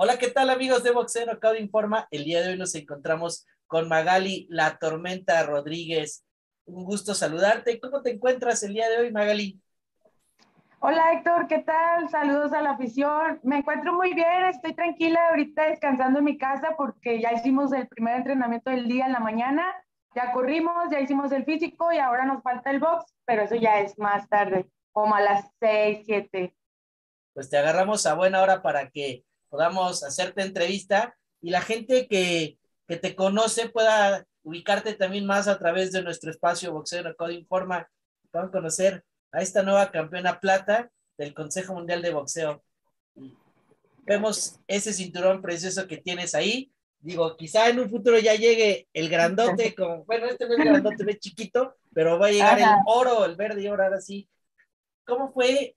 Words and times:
Hola, 0.00 0.16
¿qué 0.16 0.28
tal 0.28 0.48
amigos 0.48 0.84
de 0.84 0.92
Boxeo 0.92 1.26
Knockout 1.26 1.58
Informa? 1.58 2.06
El 2.12 2.22
día 2.22 2.40
de 2.40 2.50
hoy 2.50 2.56
nos 2.56 2.72
encontramos 2.76 3.44
con 3.66 3.88
Magali 3.88 4.46
La 4.48 4.78
Tormenta 4.78 5.42
Rodríguez. 5.42 6.24
Un 6.66 6.84
gusto 6.84 7.16
saludarte. 7.16 7.80
¿Cómo 7.80 8.00
te 8.00 8.12
encuentras 8.12 8.62
el 8.62 8.74
día 8.74 8.88
de 8.88 8.98
hoy, 8.98 9.10
Magali? 9.10 9.60
Hola 10.78 11.14
Héctor, 11.14 11.48
¿qué 11.48 11.58
tal? 11.58 12.08
Saludos 12.10 12.52
a 12.52 12.62
la 12.62 12.70
afición. 12.74 13.40
Me 13.42 13.58
encuentro 13.58 13.92
muy 13.92 14.14
bien, 14.14 14.44
estoy 14.48 14.72
tranquila 14.72 15.30
ahorita 15.30 15.64
descansando 15.64 16.20
en 16.20 16.26
mi 16.26 16.38
casa 16.38 16.76
porque 16.76 17.20
ya 17.20 17.32
hicimos 17.32 17.72
el 17.72 17.88
primer 17.88 18.18
entrenamiento 18.18 18.70
del 18.70 18.86
día 18.86 19.06
en 19.06 19.12
la 19.12 19.18
mañana, 19.18 19.66
ya 20.14 20.30
corrimos, 20.30 20.92
ya 20.92 21.00
hicimos 21.00 21.32
el 21.32 21.44
físico 21.44 21.90
y 21.90 21.98
ahora 21.98 22.24
nos 22.24 22.44
falta 22.44 22.70
el 22.70 22.78
box, 22.78 23.16
pero 23.24 23.42
eso 23.42 23.56
ya 23.56 23.80
es 23.80 23.98
más 23.98 24.28
tarde, 24.28 24.70
como 24.92 25.16
a 25.16 25.20
las 25.20 25.50
6, 25.58 26.02
7. 26.06 26.54
Pues 27.34 27.50
te 27.50 27.58
agarramos 27.58 28.06
a 28.06 28.14
buena 28.14 28.40
hora 28.40 28.62
para 28.62 28.90
que 28.90 29.24
podamos 29.48 30.02
hacerte 30.04 30.42
entrevista 30.42 31.16
y 31.40 31.50
la 31.50 31.60
gente 31.60 32.06
que, 32.08 32.58
que 32.86 32.96
te 32.96 33.14
conoce 33.14 33.68
pueda 33.68 34.26
ubicarte 34.42 34.94
también 34.94 35.26
más 35.26 35.46
a 35.48 35.58
través 35.58 35.92
de 35.92 36.02
nuestro 36.02 36.30
espacio 36.30 36.72
Boxeo 36.72 37.14
Code 37.16 37.34
Informa, 37.34 37.88
puedan 38.30 38.50
conocer 38.50 39.04
a 39.32 39.42
esta 39.42 39.62
nueva 39.62 39.90
campeona 39.90 40.40
plata 40.40 40.90
del 41.18 41.34
Consejo 41.34 41.74
Mundial 41.74 42.00
de 42.00 42.12
Boxeo. 42.12 42.64
Vemos 44.06 44.58
ese 44.66 44.92
cinturón 44.92 45.42
precioso 45.42 45.86
que 45.86 45.98
tienes 45.98 46.34
ahí. 46.34 46.72
Digo, 47.00 47.36
quizá 47.36 47.68
en 47.68 47.78
un 47.78 47.90
futuro 47.90 48.18
ya 48.18 48.34
llegue 48.34 48.88
el 48.92 49.08
grandote, 49.08 49.74
como, 49.76 50.04
bueno, 50.04 50.26
este 50.26 50.46
no 50.46 50.54
es 50.54 50.64
grandote, 50.64 51.10
es 51.10 51.18
chiquito, 51.18 51.76
pero 51.92 52.18
va 52.18 52.28
a 52.28 52.32
llegar 52.32 52.58
el 52.58 52.66
oro, 52.86 53.24
el 53.24 53.36
verde 53.36 53.62
y 53.62 53.68
oro, 53.68 53.84
ahora 53.84 54.00
sí. 54.00 54.28
¿Cómo 55.04 55.30
fue 55.32 55.76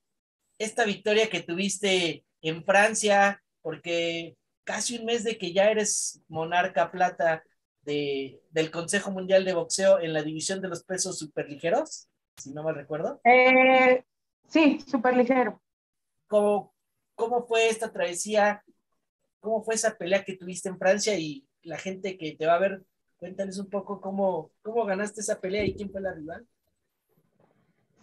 esta 0.58 0.84
victoria 0.84 1.28
que 1.28 1.42
tuviste 1.42 2.24
en 2.40 2.64
Francia? 2.64 3.41
Porque 3.62 4.36
casi 4.64 4.98
un 4.98 5.06
mes 5.06 5.24
de 5.24 5.38
que 5.38 5.52
ya 5.52 5.70
eres 5.70 6.22
monarca 6.28 6.90
plata 6.90 7.42
de, 7.82 8.42
del 8.50 8.70
Consejo 8.70 9.10
Mundial 9.10 9.44
de 9.44 9.54
Boxeo 9.54 10.00
en 10.00 10.12
la 10.12 10.22
división 10.22 10.60
de 10.60 10.68
los 10.68 10.84
pesos 10.84 11.18
superligeros, 11.18 12.08
si 12.36 12.52
no 12.52 12.62
mal 12.62 12.74
recuerdo. 12.74 13.20
Eh, 13.24 14.04
sí, 14.48 14.80
superligero. 14.86 15.60
¿Cómo, 16.28 16.74
¿Cómo 17.14 17.46
fue 17.46 17.68
esta 17.68 17.92
travesía? 17.92 18.62
¿Cómo 19.40 19.62
fue 19.62 19.74
esa 19.74 19.96
pelea 19.96 20.24
que 20.24 20.36
tuviste 20.36 20.68
en 20.68 20.78
Francia? 20.78 21.18
Y 21.18 21.46
la 21.62 21.78
gente 21.78 22.16
que 22.16 22.36
te 22.36 22.46
va 22.46 22.54
a 22.54 22.60
ver, 22.60 22.82
cuéntales 23.16 23.58
un 23.58 23.68
poco 23.68 24.00
cómo, 24.00 24.52
cómo 24.62 24.84
ganaste 24.84 25.20
esa 25.20 25.40
pelea 25.40 25.64
y 25.64 25.74
quién 25.74 25.90
fue 25.90 26.00
la 26.00 26.12
rival. 26.12 26.46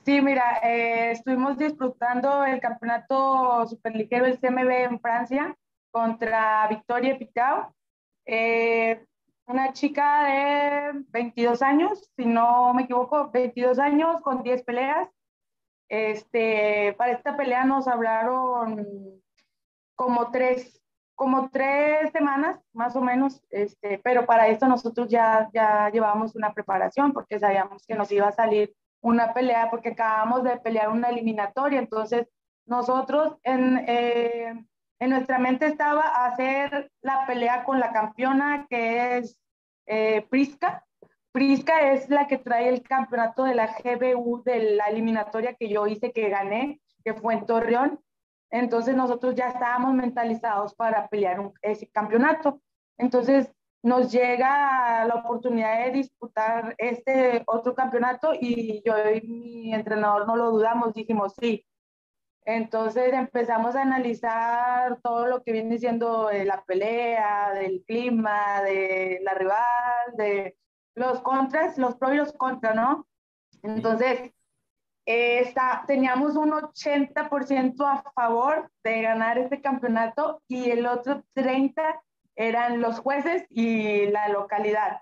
Sí, 0.10 0.22
mira, 0.22 0.60
eh, 0.64 1.12
estuvimos 1.12 1.56
disfrutando 1.60 2.44
el 2.44 2.60
campeonato 2.60 3.68
superligero, 3.68 4.26
el 4.26 4.40
CMB 4.40 4.72
en 4.72 5.00
Francia, 5.00 5.56
contra 5.92 6.68
Victoria 6.68 7.16
Picao. 7.16 7.76
Eh, 8.26 9.06
una 9.46 9.72
chica 9.72 10.24
de 10.24 11.04
22 11.10 11.62
años, 11.62 12.10
si 12.16 12.26
no 12.26 12.74
me 12.74 12.86
equivoco, 12.86 13.30
22 13.30 13.78
años 13.78 14.20
con 14.22 14.42
10 14.42 14.64
peleas. 14.64 15.08
Este, 15.90 16.96
para 16.98 17.12
esta 17.12 17.38
pelea 17.38 17.66
nos 17.66 17.88
hablaron 17.88 19.22
como 19.94 20.32
tres, 20.32 20.82
como 21.14 21.52
tres 21.52 22.12
semanas, 22.14 22.60
más 22.74 22.96
o 22.96 23.02
menos, 23.02 23.44
este, 23.52 24.00
pero 24.00 24.26
para 24.26 24.48
esto 24.48 24.68
nosotros 24.68 25.08
ya, 25.08 25.52
ya 25.54 25.92
llevábamos 25.92 26.36
una 26.36 26.52
preparación 26.52 27.14
porque 27.14 27.40
sabíamos 27.40 27.86
que 27.86 27.94
nos 27.94 28.12
iba 28.12 28.28
a 28.28 28.32
salir 28.32 28.74
una 29.02 29.34
pelea 29.34 29.70
porque 29.70 29.90
acabamos 29.90 30.44
de 30.44 30.58
pelear 30.58 30.90
una 30.90 31.10
eliminatoria. 31.10 31.80
Entonces, 31.80 32.28
nosotros 32.66 33.38
en, 33.44 33.84
eh, 33.88 34.66
en 35.00 35.10
nuestra 35.10 35.40
mente 35.40 35.66
estaba 35.66 36.26
hacer 36.26 36.92
la 37.02 37.26
pelea 37.26 37.64
con 37.64 37.80
la 37.80 37.92
campeona 37.92 38.68
que 38.70 39.18
es 39.18 39.40
eh, 39.86 40.26
Prisca. 40.30 40.86
Prisca 41.32 41.92
es 41.92 42.10
la 42.10 42.28
que 42.28 42.38
trae 42.38 42.70
el 42.70 42.82
campeonato 42.82 43.44
de 43.44 43.56
la 43.56 43.68
GBU 43.68 44.44
de 44.44 44.76
la 44.76 44.86
eliminatoria 44.86 45.54
que 45.54 45.70
yo 45.70 45.88
hice, 45.88 46.12
que 46.12 46.30
gané, 46.30 46.82
que 47.04 47.14
fue 47.14 47.34
en 47.36 47.46
Torreón. 47.46 48.00
Entonces 48.52 48.96
nosotros 48.96 49.36
ya 49.36 49.50
estábamos 49.50 49.94
mentalizados 49.94 50.74
para 50.76 51.08
pelear 51.08 51.52
ese 51.62 51.88
campeonato. 51.90 52.62
Entonces 52.98 53.52
nos 53.82 54.12
llega 54.12 55.06
la 55.06 55.16
oportunidad 55.16 55.86
de 55.86 55.92
disputar 55.92 56.76
este 56.78 57.44
otro 57.48 57.74
campeonato 57.74 58.34
y 58.40 58.82
yo 58.86 58.94
y 59.14 59.22
mi 59.28 59.74
entrenador 59.74 60.28
no 60.28 60.36
lo 60.36 60.52
dudamos, 60.52 60.94
dijimos 60.94 61.34
sí. 61.40 61.66
Entonces 62.46 63.14
empezamos 63.14 63.76
a 63.76 63.84
analizar 63.84 65.00
todo 65.02 65.28
lo 65.28 65.44
que 65.44 65.52
viene 65.52 65.78
siendo 65.78 66.28
de 66.28 66.46
la 66.46 66.64
pelea, 66.64 67.54
del 67.54 67.84
clima, 67.86 68.62
de 68.64 69.20
la 69.24 69.34
rival, 69.36 70.16
de 70.18 70.58
los 70.96 71.22
contras, 71.22 71.78
los 71.78 71.96
pros 71.96 72.14
y 72.14 72.18
los 72.18 72.34
contras, 72.34 72.76
¿no? 72.76 73.08
Entonces, 73.62 74.34
eh, 75.06 75.54
teníamos 75.88 76.36
un 76.36 76.52
80% 76.52 77.86
a 77.86 78.04
favor 78.14 78.72
de 78.84 79.02
ganar 79.02 79.38
este 79.38 79.62
campeonato 79.62 80.42
y 80.48 80.72
el 80.72 80.86
otro 80.86 81.24
30% 81.36 82.00
eran 82.40 82.80
los 82.80 83.00
jueces 83.00 83.46
y 83.50 84.06
la 84.08 84.30
localidad, 84.30 85.02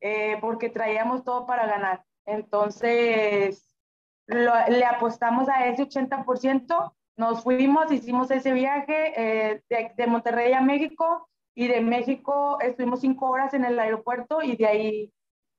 eh, 0.00 0.38
porque 0.40 0.70
traíamos 0.70 1.22
todo 1.22 1.46
para 1.46 1.66
ganar. 1.68 2.04
Entonces, 2.26 3.64
le 4.26 4.84
apostamos 4.84 5.48
a 5.48 5.68
ese 5.68 5.84
80%, 5.84 6.92
nos 7.16 7.44
fuimos, 7.44 7.92
hicimos 7.92 8.28
ese 8.32 8.52
viaje 8.52 9.12
eh, 9.16 9.62
de, 9.70 9.92
de, 9.96 10.06
Monterrey 10.08 10.52
a 10.52 10.60
México 10.60 11.28
y 11.54 11.68
de 11.68 11.80
México 11.80 12.58
estuvimos 12.60 13.02
cinco 13.02 13.30
horas 13.30 13.54
en 13.54 13.64
el 13.64 13.78
aeropuerto 13.78 14.42
y 14.42 14.56
de 14.56 14.66
ahí 14.66 15.12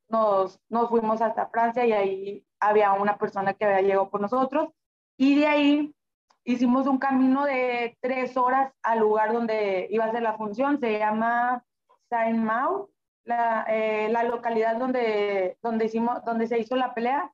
nos, 0.09 0.59
nos 0.67 0.89
fuimos 0.89 1.21
hasta 1.21 1.47
Francia 1.47 1.85
y 1.85 1.93
ahí 1.93 2.45
había 2.59 2.91
una 2.91 3.17
persona 3.17 3.53
que 3.53 3.63
había 3.63 3.81
llegado 3.81 4.09
con 4.09 4.21
nosotros 4.21 4.73
y 5.15 5.39
de 5.39 5.47
ahí 5.47 5.95
hicimos 6.45 6.87
un 6.87 6.99
camino 6.99 7.43
de 7.43 7.97
tres 7.99 8.37
horas 8.37 8.71
al 8.83 8.99
lugar 8.99 9.33
donde 9.33 9.87
iba 9.89 10.05
a 10.05 10.11
ser 10.11 10.21
la 10.21 10.37
función, 10.37 10.79
se 10.79 10.99
llama 10.99 11.63
Saint-Mau, 12.09 12.89
la, 13.25 13.65
eh, 13.67 14.07
la, 14.09 14.23
localidad 14.23 14.77
donde, 14.77 15.57
donde, 15.61 15.85
hicimos, 15.85 16.23
donde 16.23 16.47
se 16.47 16.59
hizo 16.59 16.75
la 16.75 16.93
pelea. 16.93 17.31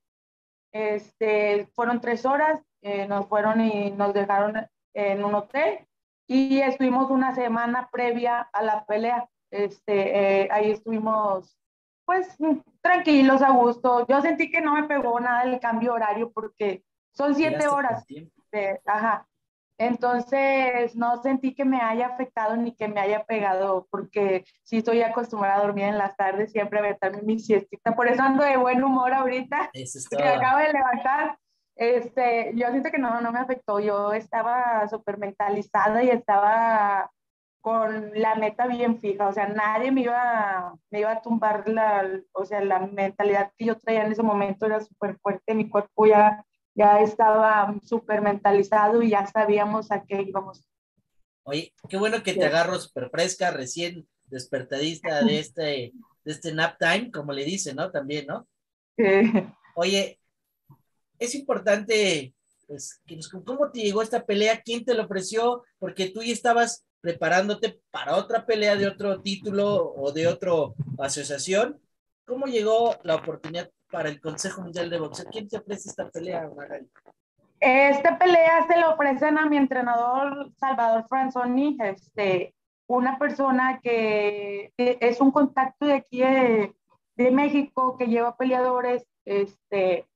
Este, 0.72 1.68
fueron 1.76 2.00
tres 2.00 2.26
horas, 2.26 2.62
eh, 2.82 3.06
nos 3.06 3.28
fueron 3.28 3.60
y 3.60 3.92
nos 3.92 4.14
dejaron 4.14 4.66
en 4.94 5.24
un 5.24 5.36
hotel 5.36 5.86
y 6.28 6.62
estuvimos 6.62 7.12
una 7.12 7.36
semana 7.36 7.90
previa 7.92 8.40
a 8.54 8.64
la 8.64 8.86
pelea. 8.86 9.28
Este, 9.52 10.44
eh, 10.44 10.50
ahí 10.50 10.72
estuvimos 10.72 11.58
pues 12.06 12.38
tranquilos, 12.82 13.42
a 13.42 13.52
gusto. 13.52 14.08
Yo 14.08 14.22
sentí 14.22 14.50
que 14.50 14.62
no 14.62 14.74
me 14.76 14.84
pegó 14.84 15.20
nada 15.20 15.44
el 15.44 15.60
cambio 15.60 15.94
horario 15.94 16.32
porque 16.32 16.84
son 17.14 17.36
siete 17.36 17.68
horas 17.68 18.06
ajá. 18.86 19.28
Entonces, 19.78 20.96
no 20.96 21.24
sentí 21.24 21.56
que 21.56 21.66
me 21.66 21.82
haya 21.82 22.08
afectado 22.08 22.56
ni 22.56 22.76
que 22.76 22.88
me 22.88 23.00
haya 23.00 23.24
pegado, 23.24 23.88
porque 23.90 24.46
sí 24.64 24.78
estoy 24.78 25.02
acostumbrada 25.02 25.56
a 25.56 25.64
dormir 25.64 25.86
en 25.86 25.98
las 25.98 26.16
tardes, 26.16 26.52
siempre 26.52 26.80
a 26.80 26.84
meterme 26.84 27.24
mi 27.24 27.40
siestita. 27.40 27.96
Por 27.96 28.08
eso 28.08 28.22
ando 28.22 28.44
de 28.44 28.58
buen 28.58 28.84
humor 28.84 29.12
ahorita, 29.12 29.72
que 29.74 30.24
acabo 30.24 30.60
de 30.60 30.74
levantar. 30.74 31.38
Este, 31.76 32.52
yo 32.54 32.70
siento 32.70 32.92
que 32.92 33.00
no, 33.00 33.22
no 33.22 33.32
me 33.32 33.40
afectó. 33.40 33.80
Yo 33.80 34.14
estaba 34.14 34.88
súper 34.88 35.18
mentalizada 35.18 36.04
y 36.04 36.12
estaba 36.12 37.10
con 37.62 38.12
la 38.14 38.36
meta 38.36 38.68
bien 38.68 39.00
fija. 39.00 39.28
O 39.28 39.34
sea, 39.34 39.48
nadie 39.48 39.92
me 39.92 40.02
iba, 40.02 40.76
me 40.92 41.00
iba 41.00 41.12
a 41.12 41.22
tumbar 41.24 41.68
la, 41.68 42.08
o 42.34 42.46
sea, 42.46 42.64
la 42.64 42.80
mentalidad 42.82 43.52
que 43.58 43.66
yo 43.66 43.80
traía 43.80 44.06
en 44.06 44.12
ese 44.12 44.22
momento 44.22 44.68
era 44.68 44.80
súper 44.80 45.18
fuerte. 45.18 45.56
Mi 45.56 45.70
cuerpo 45.70 46.06
ya 46.06 46.46
ya 46.76 47.02
estaba 47.02 47.76
súper 47.84 48.22
mentalizado 48.22 49.02
y 49.02 49.10
ya 49.10 49.26
sabíamos 49.28 49.92
a 49.92 50.04
qué 50.04 50.22
íbamos. 50.22 50.66
Oye, 51.44 51.74
qué 51.90 51.98
bueno 51.98 52.24
que 52.24 52.34
te 52.34 52.46
agarro 52.46 52.80
súper 52.80 53.10
fresca, 53.10 53.52
recién 53.52 54.08
despertadista 54.26 55.24
de 55.24 55.40
este, 55.40 55.62
de 56.24 56.32
este 56.32 56.54
nap 56.54 56.78
time, 56.80 57.12
como 57.12 57.34
le 57.34 57.44
dicen, 57.44 57.76
¿no? 57.76 57.92
También, 57.92 58.28
¿no? 58.28 58.48
Oye, 59.76 60.20
es 61.20 61.36
importante, 61.36 62.34
pues, 62.68 63.02
que 63.06 63.16
nos, 63.16 63.30
¿cómo 63.30 63.72
te 63.72 63.82
llegó 63.82 64.02
esta 64.02 64.26
pelea? 64.26 64.62
¿Quién 64.62 64.86
te 64.86 64.94
lo 64.94 65.04
ofreció? 65.04 65.64
Porque 65.80 66.10
tú 66.10 66.22
ya 66.22 66.34
estabas 66.34 66.86
preparándote 67.02 67.82
para 67.90 68.16
otra 68.16 68.46
pelea 68.46 68.76
de 68.76 68.88
otro 68.88 69.22
título 69.22 69.94
o 69.96 70.12
de 70.12 70.28
otra 70.28 70.52
asociación. 71.00 71.82
¿Cómo 72.26 72.46
llegó 72.46 72.96
la 73.04 73.16
oportunidad 73.16 73.70
para 73.92 74.10
el 74.10 74.20
Consejo 74.22 74.62
Mundial 74.62 74.90
de 74.90 75.00
Boxeo. 75.00 75.26
¿Quién 75.30 75.48
te 75.48 75.58
ofrece 75.58 75.90
esta 75.90 76.10
pelea, 76.10 76.50
Magali? 76.56 76.88
Esta 77.60 78.18
pelea 78.18 78.66
se 78.68 78.80
lo 78.80 78.94
ofrecen 78.94 79.38
a 79.38 79.46
mi 79.46 79.58
entrenador 79.58 80.52
Salvador 80.58 81.06
Franzoni, 81.08 81.78
este, 81.84 82.56
una 82.88 83.20
persona 83.20 83.80
que, 83.84 84.74
es 84.78 85.22
un 85.22 85.32
contacto 85.32 85.86
de 85.86 85.94
aquí 85.94 86.22
de, 86.22 86.76
de, 87.16 87.32
México 87.32 87.98
que 87.98 88.08
lleva 88.08 88.36
peleadores, 88.36 89.06
este, 89.26 90.08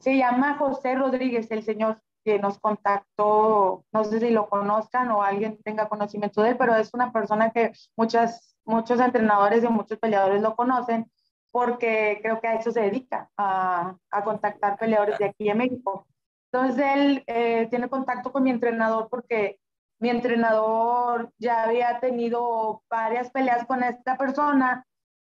se 0.00 0.16
llama 0.16 0.56
José 0.58 0.96
Rodríguez, 0.96 1.50
el 1.50 1.62
señor. 1.62 2.00
que 2.24 2.38
nos 2.38 2.60
contactó, 2.60 3.84
no 3.92 4.04
sé 4.04 4.20
si 4.20 4.30
lo 4.30 4.48
conozcan 4.48 5.10
o 5.10 5.24
alguien 5.24 5.58
tenga 5.64 5.88
conocimiento 5.88 6.40
de 6.40 6.50
él, 6.50 6.56
pero 6.56 6.76
es 6.76 6.94
una 6.94 7.12
persona 7.12 7.50
que 7.50 7.72
muchas, 7.96 8.56
muchos 8.64 9.00
entrenadores 9.00 9.64
y 9.64 9.68
muchos 9.68 9.98
peleadores 9.98 10.40
lo 10.40 10.54
conocen 10.54 11.10
porque 11.52 12.18
creo 12.22 12.40
que 12.40 12.48
a 12.48 12.54
eso 12.54 12.72
se 12.72 12.80
dedica, 12.80 13.30
a, 13.36 13.94
a 14.10 14.24
contactar 14.24 14.78
peleadores 14.78 15.18
de 15.18 15.26
aquí 15.26 15.48
en 15.48 15.58
México. 15.58 16.06
Entonces 16.50 16.84
él 16.94 17.24
eh, 17.26 17.66
tiene 17.70 17.88
contacto 17.88 18.32
con 18.32 18.42
mi 18.42 18.50
entrenador 18.50 19.08
porque 19.08 19.60
mi 20.00 20.10
entrenador 20.10 21.32
ya 21.38 21.62
había 21.62 22.00
tenido 22.00 22.82
varias 22.90 23.30
peleas 23.30 23.64
con 23.66 23.84
esta 23.84 24.16
persona 24.18 24.84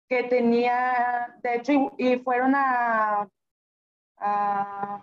que 0.08 0.24
tenía, 0.24 1.34
de 1.42 1.56
hecho, 1.56 1.72
y, 1.96 2.16
fueron 2.18 2.54
a, 2.54 3.26
a, 4.18 5.02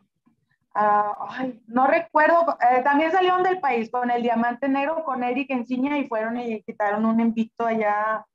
ay, 0.73 1.61
no 1.67 1.87
recuerdo, 1.87 2.57
eh, 2.71 2.81
también 2.83 3.11
salieron 3.11 3.43
del 3.43 3.59
país 3.59 3.89
con 3.91 4.11
el 4.11 4.21
Diamante 4.21 4.69
Negro, 4.69 5.03
con 5.03 5.23
Eric 5.23 5.49
Enciña 5.49 5.97
y 5.97 6.07
fueron 6.07 6.37
y 6.37 6.61
quitaron 6.61 7.05
un 7.05 7.19
invito 7.19 7.65
allá, 7.65 8.25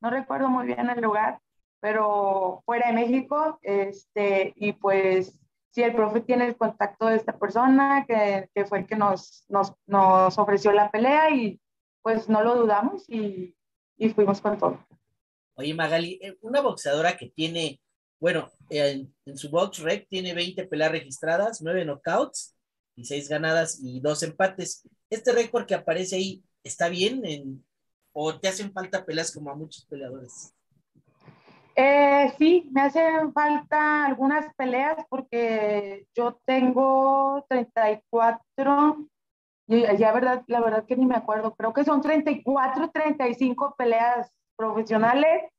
no 0.00 0.10
recuerdo 0.10 0.48
muy 0.48 0.66
bien 0.66 0.88
el 0.88 1.00
lugar, 1.00 1.40
pero 1.84 2.62
fuera 2.64 2.86
de 2.86 2.94
México, 2.94 3.58
este, 3.60 4.54
y 4.56 4.72
pues 4.72 5.38
si 5.68 5.82
el 5.82 5.94
profe 5.94 6.22
tiene 6.22 6.46
el 6.46 6.56
contacto 6.56 7.08
de 7.08 7.16
esta 7.16 7.38
persona, 7.38 8.06
que, 8.08 8.48
que 8.54 8.64
fue 8.64 8.78
el 8.78 8.86
que 8.86 8.96
nos, 8.96 9.44
nos, 9.50 9.74
nos, 9.84 10.38
ofreció 10.38 10.72
la 10.72 10.90
pelea 10.90 11.28
y 11.28 11.60
pues 12.00 12.26
no 12.26 12.42
lo 12.42 12.56
dudamos 12.56 13.04
y, 13.06 13.54
y 13.98 14.08
fuimos 14.08 14.40
con 14.40 14.56
todo. 14.56 14.82
Oye, 15.56 15.74
Magali, 15.74 16.18
eh, 16.22 16.38
una 16.40 16.62
boxeadora 16.62 17.18
que 17.18 17.28
tiene, 17.28 17.78
bueno, 18.18 18.50
en, 18.70 19.14
en 19.26 19.36
su 19.36 19.50
box 19.50 19.80
rec 19.80 20.08
tiene 20.08 20.32
20 20.32 20.66
peleas 20.66 20.90
registradas, 20.90 21.60
9 21.60 21.84
knockouts 21.84 22.56
y 22.96 23.04
6 23.04 23.28
ganadas 23.28 23.78
y 23.82 24.00
2 24.00 24.22
empates. 24.22 24.88
¿Este 25.10 25.32
récord 25.32 25.66
que 25.66 25.74
aparece 25.74 26.16
ahí 26.16 26.42
está 26.62 26.88
bien 26.88 27.26
en, 27.26 27.62
o 28.14 28.40
te 28.40 28.48
hacen 28.48 28.72
falta 28.72 29.04
peleas 29.04 29.30
como 29.30 29.50
a 29.50 29.54
muchos 29.54 29.84
peleadores? 29.84 30.54
Eh, 31.76 32.32
sí, 32.38 32.68
me 32.72 32.82
hacen 32.82 33.32
falta 33.32 34.06
algunas 34.06 34.52
peleas 34.54 35.04
porque 35.08 36.06
yo 36.14 36.40
tengo 36.44 37.44
34, 37.48 39.08
y 39.66 39.80
ya 39.96 40.12
verdad, 40.12 40.44
la 40.46 40.60
verdad 40.60 40.84
que 40.86 40.96
ni 40.96 41.06
me 41.06 41.16
acuerdo, 41.16 41.54
creo 41.54 41.72
que 41.72 41.84
son 41.84 42.00
34, 42.00 42.90
35 42.90 43.74
peleas 43.76 44.30
profesionales, 44.56 45.50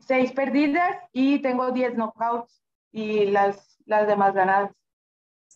6 0.00 0.32
perdidas 0.32 0.98
y 1.12 1.40
tengo 1.40 1.70
10 1.70 1.94
knockouts 1.94 2.62
y 2.92 3.26
las, 3.26 3.78
las 3.86 4.06
demás 4.06 4.34
ganadas. 4.34 4.72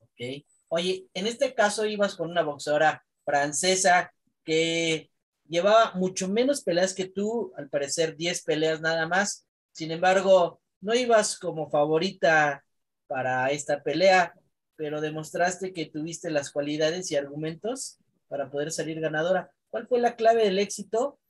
Ok. 0.00 0.44
Oye, 0.68 1.08
en 1.12 1.26
este 1.26 1.54
caso 1.54 1.84
ibas 1.84 2.16
con 2.16 2.30
una 2.30 2.42
boxeadora 2.42 3.04
francesa 3.24 4.12
que 4.44 5.10
llevaba 5.46 5.92
mucho 5.94 6.28
menos 6.28 6.62
peleas 6.62 6.94
que 6.94 7.06
tú, 7.06 7.52
al 7.56 7.68
parecer 7.68 8.16
10 8.16 8.44
peleas 8.44 8.80
nada 8.80 9.06
más 9.06 9.47
sin 9.78 9.92
embargo, 9.92 10.60
no 10.80 10.92
ibas 10.92 11.38
como 11.38 11.70
favorita 11.70 12.64
para 13.06 13.48
esta 13.52 13.80
pelea, 13.80 14.34
pero 14.74 15.00
demostraste 15.00 15.72
que 15.72 15.86
tuviste 15.86 16.32
las 16.32 16.50
cualidades 16.50 17.12
y 17.12 17.16
argumentos 17.16 18.00
para 18.26 18.50
poder 18.50 18.72
salir 18.72 18.98
ganadora. 19.00 19.52
¿Cuál 19.70 19.86
fue 19.86 20.00
la 20.00 20.16
clave 20.16 20.42
del 20.42 20.58
éxito 20.58 21.20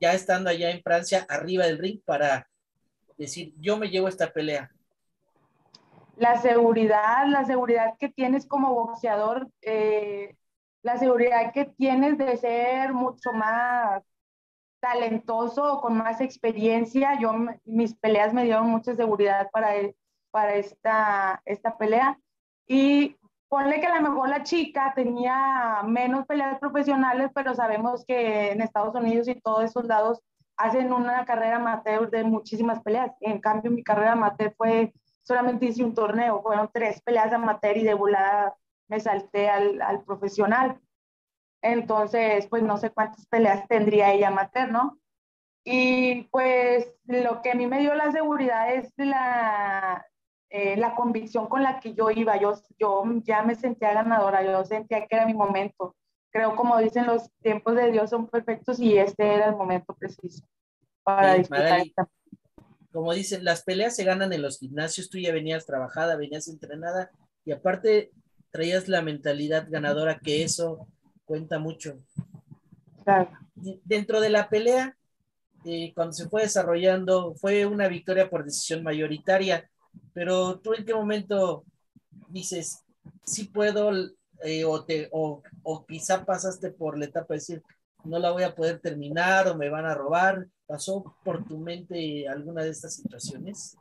ya 0.00 0.12
estando 0.12 0.50
allá 0.50 0.72
en 0.72 0.82
Francia, 0.82 1.24
arriba 1.28 1.66
del 1.66 1.78
ring, 1.78 2.00
para 2.04 2.48
decir, 3.16 3.54
yo 3.60 3.76
me 3.76 3.90
llevo 3.90 4.08
esta 4.08 4.32
pelea? 4.32 4.68
La 6.16 6.42
seguridad, 6.42 7.28
la 7.28 7.44
seguridad 7.44 7.94
que 7.96 8.08
tienes 8.08 8.44
como 8.44 8.74
boxeador, 8.74 9.48
eh, 9.62 10.34
la 10.82 10.98
seguridad 10.98 11.52
que 11.52 11.66
tienes 11.66 12.18
de 12.18 12.36
ser 12.38 12.92
mucho 12.92 13.32
más 13.32 14.02
talentoso, 14.86 15.80
con 15.80 15.96
más 15.96 16.20
experiencia. 16.20 17.18
Yo, 17.18 17.32
mis 17.64 17.94
peleas 17.94 18.32
me 18.32 18.44
dieron 18.44 18.68
mucha 18.70 18.94
seguridad 18.94 19.50
para, 19.50 19.70
para 20.30 20.54
esta, 20.54 21.42
esta 21.44 21.76
pelea. 21.76 22.18
Y 22.68 23.16
ponle 23.48 23.80
que 23.80 23.86
a 23.86 23.96
lo 23.96 24.08
mejor 24.08 24.28
la 24.28 24.42
chica 24.42 24.92
tenía 24.94 25.82
menos 25.84 26.26
peleas 26.26 26.58
profesionales, 26.58 27.30
pero 27.34 27.54
sabemos 27.54 28.04
que 28.06 28.52
en 28.52 28.60
Estados 28.60 28.94
Unidos 28.94 29.28
y 29.28 29.40
todos 29.40 29.64
esos 29.64 29.84
lados 29.86 30.22
hacen 30.56 30.92
una 30.92 31.24
carrera 31.24 31.56
amateur 31.56 32.08
de 32.10 32.22
muchísimas 32.24 32.80
peleas. 32.82 33.12
En 33.20 33.40
cambio, 33.40 33.70
mi 33.70 33.82
carrera 33.82 34.12
amateur 34.12 34.54
fue, 34.56 34.94
solamente 35.22 35.66
hice 35.66 35.84
un 35.84 35.94
torneo, 35.94 36.42
fueron 36.42 36.70
tres 36.72 37.02
peleas 37.02 37.32
amateur 37.32 37.76
y 37.76 37.82
de 37.82 37.94
volada 37.94 38.54
me 38.88 39.00
salté 39.00 39.48
al, 39.48 39.82
al 39.82 40.04
profesional. 40.04 40.80
Entonces, 41.72 42.46
pues 42.46 42.62
no 42.62 42.78
sé 42.78 42.90
cuántas 42.90 43.26
peleas 43.26 43.66
tendría 43.66 44.12
ella 44.12 44.30
materno. 44.30 44.98
Y 45.64 46.22
pues 46.24 46.86
lo 47.06 47.42
que 47.42 47.50
a 47.50 47.54
mí 47.54 47.66
me 47.66 47.80
dio 47.80 47.94
la 47.94 48.12
seguridad 48.12 48.72
es 48.72 48.92
la, 48.96 50.06
eh, 50.48 50.76
la 50.76 50.94
convicción 50.94 51.48
con 51.48 51.64
la 51.64 51.80
que 51.80 51.92
yo 51.92 52.10
iba. 52.12 52.36
Yo, 52.36 52.54
yo 52.78 53.02
ya 53.24 53.42
me 53.42 53.56
sentía 53.56 53.92
ganadora, 53.92 54.44
yo 54.44 54.64
sentía 54.64 55.06
que 55.06 55.16
era 55.16 55.26
mi 55.26 55.34
momento. 55.34 55.96
Creo, 56.30 56.54
como 56.54 56.78
dicen, 56.78 57.06
los 57.06 57.28
tiempos 57.42 57.74
de 57.74 57.90
Dios 57.90 58.10
son 58.10 58.28
perfectos 58.28 58.78
y 58.78 58.96
este 58.96 59.34
era 59.34 59.46
el 59.46 59.56
momento 59.56 59.92
preciso 59.94 60.46
para 61.02 61.34
disfrutar 61.34 61.82
Como 62.92 63.12
dicen, 63.12 63.44
las 63.44 63.64
peleas 63.64 63.96
se 63.96 64.04
ganan 64.04 64.32
en 64.32 64.42
los 64.42 64.58
gimnasios, 64.58 65.08
tú 65.08 65.18
ya 65.18 65.32
venías 65.32 65.66
trabajada, 65.66 66.16
venías 66.16 66.46
entrenada 66.46 67.10
y 67.44 67.52
aparte 67.52 68.12
traías 68.50 68.88
la 68.88 69.02
mentalidad 69.02 69.66
ganadora 69.68 70.18
que 70.18 70.44
eso 70.44 70.86
cuenta 71.26 71.58
mucho. 71.58 71.98
Dentro 73.84 74.20
de 74.20 74.30
la 74.30 74.48
pelea, 74.48 74.96
eh, 75.64 75.92
cuando 75.94 76.12
se 76.12 76.28
fue 76.28 76.42
desarrollando, 76.42 77.34
fue 77.34 77.66
una 77.66 77.88
victoria 77.88 78.30
por 78.30 78.44
decisión 78.44 78.82
mayoritaria, 78.82 79.68
pero 80.14 80.58
tú 80.60 80.72
en 80.72 80.84
qué 80.84 80.94
momento 80.94 81.64
dices, 82.28 82.84
sí 83.24 83.44
puedo, 83.44 83.90
eh, 84.42 84.64
o, 84.64 84.84
te, 84.84 85.08
o, 85.12 85.42
o 85.62 85.86
quizá 85.86 86.24
pasaste 86.24 86.70
por 86.70 86.98
la 86.98 87.06
etapa 87.06 87.34
de 87.34 87.34
decir, 87.34 87.62
no 88.04 88.18
la 88.18 88.30
voy 88.30 88.44
a 88.44 88.54
poder 88.54 88.80
terminar 88.80 89.48
o 89.48 89.56
me 89.56 89.68
van 89.68 89.84
a 89.84 89.94
robar. 89.94 90.46
¿Pasó 90.66 91.16
por 91.24 91.44
tu 91.44 91.58
mente 91.58 92.26
alguna 92.28 92.62
de 92.62 92.70
estas 92.70 92.94
situaciones? 92.94 93.76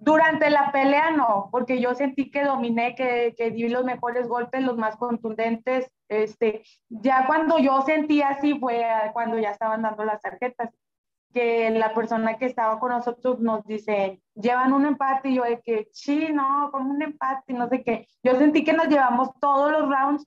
Durante 0.00 0.50
la 0.50 0.72
pelea 0.72 1.10
no, 1.10 1.48
porque 1.52 1.80
yo 1.80 1.94
sentí 1.94 2.30
que 2.30 2.44
dominé, 2.44 2.94
que, 2.94 3.34
que, 3.36 3.50
di 3.50 3.68
los 3.68 3.84
mejores 3.84 4.26
golpes, 4.26 4.62
los 4.62 4.76
más 4.76 4.96
contundentes. 4.96 5.90
Este, 6.10 6.62
ya 6.88 7.26
cuando 7.26 7.58
yo 7.58 7.80
sentí 7.82 8.20
así 8.20 8.58
fue 8.58 8.84
cuando 9.12 9.38
ya 9.38 9.50
estaban 9.50 9.82
dando 9.82 10.04
las 10.04 10.20
tarjetas, 10.20 10.70
que 11.32 11.70
la 11.70 11.94
persona 11.94 12.36
que 12.36 12.46
estaba 12.46 12.80
con 12.80 12.90
nosotros 12.90 13.38
nos 13.40 13.64
dice, 13.64 14.20
llevan 14.34 14.72
un 14.72 14.84
empate 14.84 15.28
y 15.30 15.36
yo 15.36 15.44
de 15.44 15.60
que, 15.60 15.88
sí, 15.92 16.28
no, 16.32 16.70
con 16.72 16.86
un 16.90 17.00
empate, 17.00 17.52
no 17.52 17.68
sé 17.68 17.82
qué. 17.84 18.08
Yo 18.24 18.34
sentí 18.36 18.64
que 18.64 18.72
nos 18.72 18.88
llevamos 18.88 19.30
todos 19.40 19.70
los 19.70 19.88
rounds, 19.88 20.26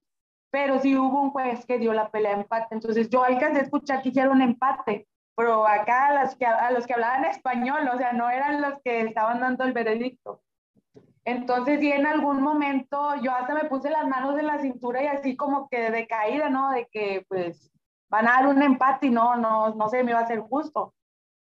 pero 0.50 0.80
sí 0.80 0.96
hubo 0.98 1.22
un 1.22 1.32
juez 1.32 1.66
que 1.66 1.78
dio 1.78 1.94
la 1.94 2.10
pelea 2.10 2.32
empate. 2.32 2.75
Entonces 2.75 3.10
yo 3.10 3.24
alcancé 3.24 3.60
a 3.60 3.63
escuchar 3.63 4.02
que 4.02 4.10
hicieron 4.10 4.42
empate 4.42 5.08
pero 5.36 5.68
acá 5.68 6.08
a 6.08 6.24
los, 6.24 6.36
que, 6.36 6.46
a 6.46 6.72
los 6.72 6.86
que 6.86 6.94
hablaban 6.94 7.25
español, 7.25 7.90
o 7.94 7.98
sea, 7.98 8.13
no 8.13 8.30
eran 8.30 8.62
los 8.62 8.75
que 8.84 9.02
estaban 9.02 9.40
dando 9.40 9.63
el 9.63 9.74
veredicto. 9.74 10.42
Entonces, 11.25 11.82
y 11.82 11.92
en 11.92 12.06
algún 12.06 12.42
momento 12.42 13.15
yo 13.22 13.32
hasta 13.32 13.53
me 13.53 13.65
puse 13.65 13.89
las 13.89 14.08
manos 14.08 14.38
en 14.38 14.48
la 14.48 14.60
cintura 14.60 15.03
y 15.03 15.08
así 15.08 15.36
como 15.38 15.70
que 15.70 15.89
de 15.89 16.06
caída, 16.06 16.50
¿no? 16.50 16.72
De 16.72 16.88
que 16.92 17.25
pues 17.30 17.72
van 18.10 18.27
a 18.27 18.34
dar 18.34 18.48
un 18.48 18.62
empate 18.62 19.08
y 19.08 19.10
no, 19.10 19.36
no, 19.38 19.74
no 19.74 19.89
sé, 19.89 20.03
me 20.03 20.12
iba 20.12 20.20
a 20.20 20.27
ser 20.27 20.39
justo. 20.42 20.94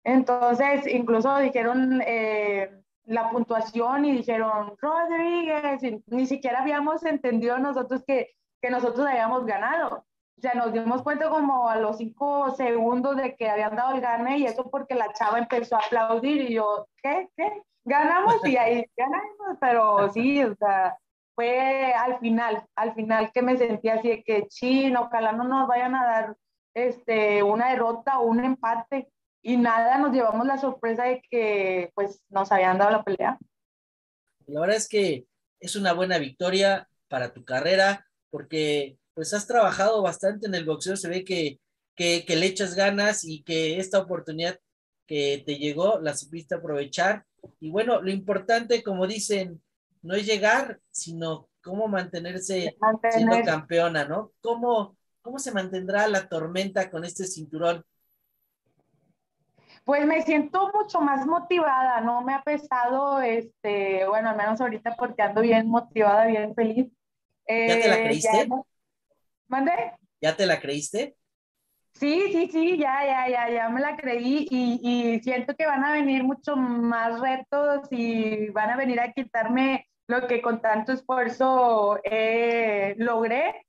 Entonces, 0.02 0.87
incluso 0.87 1.37
dijeron 1.38 2.00
eh, 2.06 2.71
la 3.04 3.30
puntuación 3.30 4.04
y 4.04 4.12
dijeron, 4.12 4.75
Rodríguez, 4.80 5.83
ni 6.06 6.26
siquiera 6.26 6.61
habíamos 6.61 7.04
entendido 7.04 7.59
nosotros 7.59 8.02
que, 8.06 8.30
que 8.62 8.71
nosotros 8.71 9.06
habíamos 9.06 9.45
ganado. 9.47 10.04
O 10.38 10.40
sea, 10.40 10.54
nos 10.54 10.73
dimos 10.73 11.02
cuenta 11.02 11.30
como 11.30 11.68
a 11.68 11.76
los 11.76 11.99
cinco 11.99 12.50
segundos 12.56 13.16
de 13.16 13.37
que 13.37 13.49
habían 13.49 13.75
dado 13.75 13.95
el 13.95 14.00
gane 14.00 14.38
y 14.38 14.47
eso 14.47 14.71
porque 14.71 14.95
la 14.95 15.12
chava 15.12 15.38
empezó 15.38 15.76
a 15.76 15.80
aplaudir 15.80 16.42
y 16.42 16.54
yo, 16.54 16.87
¿qué? 17.02 17.28
¿Qué? 17.37 17.62
Ganamos 17.87 18.45
y 18.45 18.57
ahí 18.57 18.85
ganamos, 18.97 19.59
pero 19.61 20.12
sí, 20.12 20.43
o 20.43 20.55
sea, 20.57 20.99
fue 21.37 21.93
al 21.95 22.19
final, 22.19 22.66
al 22.75 22.95
final 22.95 23.31
que 23.33 23.43
me 23.43 23.57
sentí 23.57 23.88
así 23.88 24.09
de 24.09 24.25
que 24.25 24.49
chino, 24.49 25.02
ojalá 25.02 25.33
no 25.33 25.45
nos 25.45 25.69
vayan 25.69 25.95
a 25.95 26.05
dar 26.05 26.37
este, 26.75 27.45
una 27.45 27.71
derrota 27.71 28.19
o 28.19 28.26
un 28.26 28.45
empate 28.45 29.09
y 29.40 29.57
nada, 29.57 29.99
nos 29.99 30.12
llevamos 30.12 30.47
la 30.47 30.59
sorpresa 30.59 31.05
de 31.05 31.23
que 31.31 31.93
pues 31.95 32.21
nos 32.28 32.50
habían 32.50 32.78
dado 32.78 32.90
la 32.90 33.05
pelea. 33.05 33.38
La 34.47 34.61
verdad 34.62 34.76
es 34.76 34.88
que 34.88 35.26
es 35.61 35.76
una 35.76 35.93
buena 35.93 36.19
victoria 36.19 36.88
para 37.07 37.33
tu 37.33 37.45
carrera 37.45 38.05
porque 38.31 38.99
pues 39.14 39.33
has 39.33 39.47
trabajado 39.47 40.02
bastante 40.02 40.49
en 40.49 40.57
el 40.57 40.64
boxeo, 40.64 40.97
se 40.97 41.09
ve 41.09 41.25
que, 41.25 41.61
que, 41.95 42.25
le 42.37 42.47
echas 42.47 42.75
ganas 42.75 43.25
y 43.25 43.45
que 43.45 43.78
esta 43.78 44.00
oportunidad 44.00 44.59
que 45.07 45.45
te 45.47 45.59
llegó 45.59 46.00
la 46.00 46.16
supiste 46.16 46.55
aprovechar. 46.55 47.25
Y 47.60 47.70
bueno, 47.70 48.00
lo 48.00 48.10
importante, 48.10 48.82
como 48.82 49.06
dicen, 49.06 49.60
no 50.02 50.14
es 50.14 50.26
llegar, 50.26 50.80
sino 50.90 51.48
cómo 51.62 51.88
mantenerse 51.88 52.76
siendo 53.10 53.42
campeona, 53.44 54.04
¿no? 54.04 54.32
¿Cómo, 54.40 54.96
¿Cómo 55.20 55.38
se 55.38 55.52
mantendrá 55.52 56.06
la 56.06 56.28
tormenta 56.28 56.90
con 56.90 57.04
este 57.04 57.24
cinturón? 57.24 57.84
Pues 59.84 60.06
me 60.06 60.22
siento 60.22 60.70
mucho 60.72 61.00
más 61.00 61.26
motivada, 61.26 62.00
no 62.00 62.22
me 62.22 62.34
ha 62.34 62.42
pesado, 62.42 63.20
este, 63.20 64.06
bueno, 64.06 64.30
al 64.30 64.36
menos 64.36 64.60
ahorita 64.60 64.96
porque 64.96 65.22
ando 65.22 65.42
bien 65.42 65.68
motivada, 65.68 66.26
bien 66.26 66.54
feliz. 66.54 66.86
¿Ya 67.48 67.80
te 67.80 67.88
la 67.88 67.98
eh, 67.98 68.04
creíste? 68.04 68.48
¿Mande? 69.46 69.72
¿Ya 70.20 70.36
te 70.36 70.46
la 70.46 70.60
creíste? 70.60 71.16
Sí, 71.98 72.30
sí, 72.30 72.48
sí, 72.52 72.76
ya, 72.76 73.06
ya, 73.06 73.28
ya, 73.28 73.50
ya 73.50 73.68
me 73.70 73.80
la 73.80 73.96
creí 73.96 74.46
y, 74.50 74.80
y, 74.82 75.20
siento 75.20 75.54
que 75.56 75.66
van 75.66 75.82
a 75.82 75.92
venir 75.92 76.24
mucho 76.24 76.54
más 76.54 77.20
retos 77.20 77.88
y 77.90 78.50
van 78.50 78.68
a 78.68 78.76
venir 78.76 79.00
a 79.00 79.12
quitarme 79.12 79.86
lo 80.06 80.26
que 80.26 80.42
con 80.42 80.60
tanto 80.60 80.92
esfuerzo 80.92 81.98
eh, 82.04 82.94
logré 82.98 83.66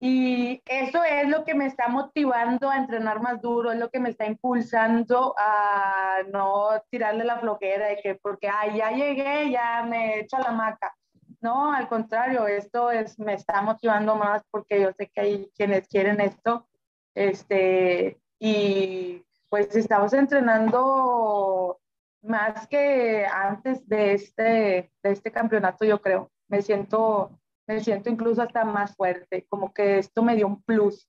y 0.00 0.62
eso 0.66 1.04
es 1.04 1.28
lo 1.28 1.44
que 1.44 1.54
me 1.54 1.66
está 1.66 1.88
motivando 1.88 2.70
a 2.70 2.76
entrenar 2.78 3.20
más 3.20 3.40
duro, 3.40 3.70
es 3.70 3.78
lo 3.78 3.90
que 3.90 4.00
me 4.00 4.10
está 4.10 4.26
impulsando 4.26 5.34
a 5.38 6.22
no 6.32 6.70
tirarle 6.90 7.24
la 7.24 7.38
flojera 7.38 7.86
de 7.88 8.00
que 8.02 8.14
porque 8.16 8.48
ay, 8.48 8.78
ya 8.78 8.90
llegué, 8.90 9.50
ya 9.50 9.84
me 9.84 10.20
echo 10.20 10.38
a 10.38 10.40
la 10.40 10.52
maca. 10.52 10.92
No, 11.40 11.72
al 11.72 11.86
contrario, 11.88 12.46
esto 12.46 12.90
es, 12.90 13.18
me 13.18 13.34
está 13.34 13.62
motivando 13.62 14.16
más 14.16 14.42
porque 14.50 14.80
yo 14.80 14.90
sé 14.92 15.08
que 15.08 15.20
hay 15.20 15.50
quienes 15.54 15.86
quieren 15.86 16.20
esto. 16.20 16.66
Este, 17.14 18.20
y 18.38 19.24
pues 19.48 19.74
estamos 19.74 20.12
entrenando 20.12 21.80
más 22.22 22.66
que 22.68 23.26
antes 23.26 23.86
de 23.88 24.14
este, 24.14 24.92
de 25.02 25.10
este 25.10 25.30
campeonato, 25.32 25.84
yo 25.84 26.00
creo. 26.00 26.30
Me 26.48 26.62
siento 26.62 27.40
me 27.70 27.80
siento 27.84 28.10
incluso 28.10 28.42
hasta 28.42 28.64
más 28.64 28.96
fuerte, 28.96 29.46
como 29.48 29.72
que 29.72 29.98
esto 29.98 30.24
me 30.24 30.34
dio 30.34 30.48
un 30.48 30.60
plus. 30.60 31.08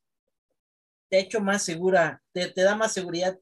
Te 1.10 1.18
ha 1.18 1.20
hecho 1.20 1.42
más 1.42 1.64
segura, 1.64 2.22
te, 2.32 2.54
da 2.56 2.76
más 2.76 2.94
seguridad 2.94 3.36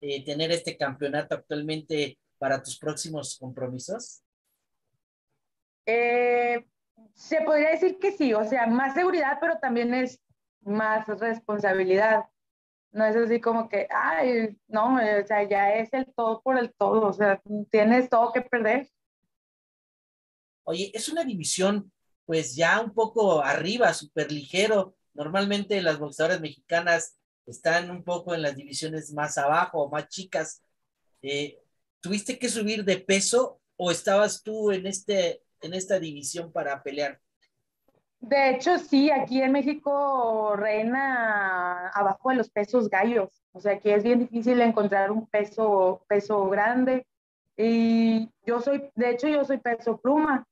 eh, 0.00 0.24
tener 0.24 0.50
este 0.50 0.78
campeonato 0.78 1.34
actualmente 1.34 2.18
para 2.38 2.62
tus 2.62 2.78
próximos 2.78 3.36
compromisos? 3.38 4.22
Eh, 5.84 6.64
se 7.14 7.42
podría 7.42 7.70
decir 7.70 7.98
que 7.98 8.12
sí, 8.12 8.32
o 8.32 8.44
sea, 8.44 8.66
más 8.66 8.94
seguridad, 8.94 9.36
pero 9.38 9.58
también 9.58 9.92
es 9.92 10.18
más 10.62 11.06
responsabilidad. 11.06 12.24
No 12.90 13.04
es 13.06 13.16
así 13.16 13.40
como 13.40 13.68
que, 13.68 13.88
ay, 13.90 14.56
no, 14.68 14.96
o 14.96 15.26
sea, 15.26 15.48
ya 15.48 15.74
es 15.74 15.92
el 15.94 16.06
todo 16.14 16.42
por 16.42 16.58
el 16.58 16.72
todo, 16.74 17.08
o 17.08 17.12
sea, 17.12 17.40
tienes 17.70 18.10
todo 18.10 18.32
que 18.32 18.42
perder. 18.42 18.88
Oye, 20.64 20.90
es 20.94 21.08
una 21.08 21.24
división 21.24 21.90
pues 22.24 22.54
ya 22.54 22.80
un 22.80 22.94
poco 22.94 23.42
arriba, 23.42 23.92
súper 23.92 24.30
ligero. 24.30 24.96
Normalmente 25.14 25.82
las 25.82 25.98
boxeadoras 25.98 26.40
mexicanas 26.40 27.18
están 27.46 27.90
un 27.90 28.04
poco 28.04 28.34
en 28.34 28.42
las 28.42 28.56
divisiones 28.56 29.12
más 29.12 29.36
abajo, 29.38 29.90
más 29.90 30.08
chicas. 30.08 30.62
Eh, 31.22 31.58
¿Tuviste 32.00 32.38
que 32.38 32.48
subir 32.48 32.84
de 32.84 32.98
peso 32.98 33.60
o 33.76 33.90
estabas 33.90 34.42
tú 34.42 34.70
en, 34.70 34.86
este, 34.86 35.42
en 35.60 35.74
esta 35.74 35.98
división 35.98 36.52
para 36.52 36.82
pelear? 36.82 37.20
De 38.22 38.50
hecho, 38.50 38.78
sí, 38.78 39.10
aquí 39.10 39.42
en 39.42 39.50
México 39.50 40.54
reina 40.54 41.88
abajo 41.88 42.30
de 42.30 42.36
los 42.36 42.50
pesos 42.50 42.88
gallos. 42.88 43.42
O 43.50 43.60
sea, 43.60 43.80
que 43.80 43.94
es 43.94 44.04
bien 44.04 44.20
difícil 44.20 44.60
encontrar 44.60 45.10
un 45.10 45.26
peso, 45.26 46.04
peso 46.08 46.48
grande. 46.48 47.04
Y 47.56 48.30
yo 48.46 48.60
soy, 48.60 48.90
de 48.94 49.10
hecho, 49.10 49.26
yo 49.26 49.44
soy 49.44 49.58
peso 49.58 50.00
pluma. 50.00 50.46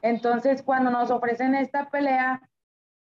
Entonces, 0.00 0.62
cuando 0.62 0.90
nos 0.90 1.10
ofrecen 1.10 1.54
esta 1.54 1.90
pelea, 1.90 2.40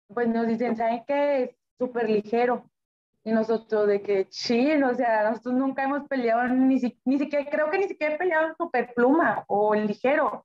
pues 0.07 0.27
nos 0.27 0.47
dicen, 0.47 0.75
¿saben 0.75 1.03
qué? 1.05 1.43
Es 1.43 1.55
súper 1.77 2.09
ligero. 2.09 2.65
Y 3.23 3.31
nosotros 3.31 3.87
de 3.87 4.01
que, 4.01 4.27
chill, 4.29 4.83
o 4.83 4.95
sea, 4.95 5.29
nosotros 5.29 5.53
nunca 5.53 5.83
hemos 5.83 6.07
peleado, 6.07 6.47
ni, 6.47 6.79
ni 7.05 7.19
siquiera, 7.19 7.47
creo 7.51 7.69
que 7.69 7.77
ni 7.77 7.87
siquiera 7.87 8.15
he 8.15 8.17
peleado 8.17 8.47
en 8.47 8.55
super 8.57 8.95
pluma 8.95 9.43
o 9.47 9.75
ligero. 9.75 10.43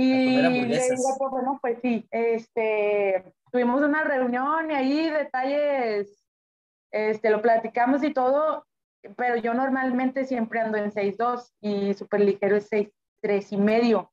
Y 0.00 0.30
le 0.30 0.78
digo, 0.78 1.16
pues, 1.18 1.30
bueno, 1.32 1.58
pues 1.60 1.80
sí, 1.82 2.06
este, 2.12 3.34
tuvimos 3.50 3.82
una 3.82 4.04
reunión 4.04 4.70
y 4.70 4.74
ahí 4.74 5.10
detalles, 5.10 6.24
este, 6.92 7.30
lo 7.30 7.42
platicamos 7.42 8.04
y 8.04 8.12
todo, 8.12 8.64
pero 9.16 9.34
yo 9.38 9.54
normalmente 9.54 10.24
siempre 10.24 10.60
ando 10.60 10.78
en 10.78 10.92
6'2 10.92 11.52
y 11.60 11.94
súper 11.94 12.20
ligero 12.20 12.54
es 12.54 12.70
6'3 12.70 13.50
y 13.50 13.56
medio. 13.56 14.12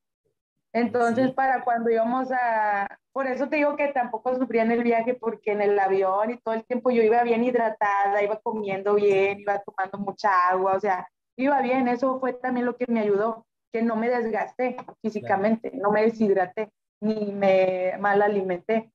Entonces, 0.73 1.31
para 1.33 1.63
cuando 1.63 1.91
íbamos 1.91 2.31
a, 2.31 2.97
por 3.11 3.27
eso 3.27 3.47
te 3.47 3.57
digo 3.57 3.75
que 3.75 3.89
tampoco 3.89 4.35
sufría 4.35 4.63
en 4.63 4.71
el 4.71 4.81
viaje, 4.81 5.13
porque 5.13 5.51
en 5.51 5.61
el 5.61 5.77
avión 5.77 6.31
y 6.31 6.37
todo 6.37 6.55
el 6.55 6.65
tiempo 6.65 6.89
yo 6.89 7.03
iba 7.03 7.21
bien 7.21 7.43
hidratada, 7.43 8.23
iba 8.23 8.39
comiendo 8.39 8.95
bien, 8.95 9.39
iba 9.39 9.61
tomando 9.61 9.99
mucha 9.99 10.31
agua, 10.49 10.73
o 10.73 10.79
sea, 10.79 11.07
iba 11.37 11.61
bien, 11.61 11.87
eso 11.87 12.19
fue 12.19 12.33
también 12.33 12.65
lo 12.65 12.75
que 12.75 12.85
me 12.87 13.01
ayudó, 13.01 13.45
que 13.75 13.81
no 13.81 13.97
me 13.97 14.09
desgasté 14.09 14.77
físicamente, 15.01 15.69
no 15.73 15.91
me 15.91 16.03
deshidraté, 16.03 16.71
ni 17.01 17.33
me 17.33 17.97
mal 17.99 18.21
alimenté. 18.21 18.89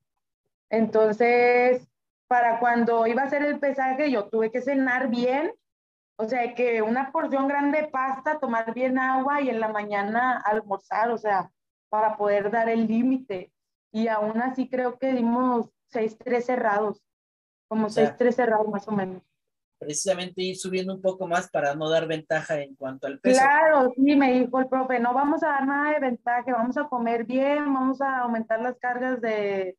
Entonces, 0.71 1.87
para 2.27 2.59
cuando 2.59 3.05
iba 3.05 3.21
a 3.21 3.25
hacer 3.25 3.43
el 3.43 3.59
pesaje, 3.59 4.09
yo 4.09 4.27
tuve 4.29 4.49
que 4.49 4.59
cenar 4.59 5.09
bien, 5.09 5.53
o 6.15 6.27
sea, 6.27 6.55
que 6.55 6.81
una 6.81 7.11
porción 7.11 7.47
grande 7.47 7.83
de 7.83 7.87
pasta, 7.89 8.39
tomar 8.39 8.73
bien 8.73 8.97
agua 8.97 9.39
y 9.39 9.51
en 9.51 9.59
la 9.59 9.67
mañana 9.67 10.41
almorzar, 10.43 11.11
o 11.11 11.17
sea, 11.19 11.51
para 11.89 12.17
poder 12.17 12.49
dar 12.49 12.67
el 12.67 12.87
límite. 12.87 13.51
Y 13.91 14.07
aún 14.07 14.41
así 14.41 14.67
creo 14.67 14.97
que 14.97 15.13
dimos 15.13 15.69
6-3 15.93 16.41
cerrados, 16.41 17.03
como 17.67 17.87
6-3 17.89 18.31
cerrados 18.31 18.67
más 18.67 18.87
o 18.87 18.93
menos. 18.93 19.21
Precisamente 19.81 20.43
ir 20.43 20.57
subiendo 20.57 20.93
un 20.93 21.01
poco 21.01 21.27
más 21.27 21.49
para 21.49 21.73
no 21.73 21.89
dar 21.89 22.07
ventaja 22.07 22.61
en 22.61 22.75
cuanto 22.75 23.07
al 23.07 23.19
peso. 23.19 23.41
Claro, 23.41 23.91
sí, 23.95 24.15
me 24.15 24.33
dijo 24.33 24.59
el 24.59 24.67
profe, 24.67 24.99
no 24.99 25.13
vamos 25.13 25.43
a 25.43 25.47
dar 25.47 25.65
nada 25.65 25.93
de 25.93 25.99
ventaja, 25.99 26.53
vamos 26.53 26.77
a 26.77 26.87
comer 26.87 27.25
bien, 27.25 27.73
vamos 27.73 27.99
a 28.01 28.19
aumentar 28.19 28.61
las 28.61 28.77
cargas 28.77 29.19
de, 29.21 29.75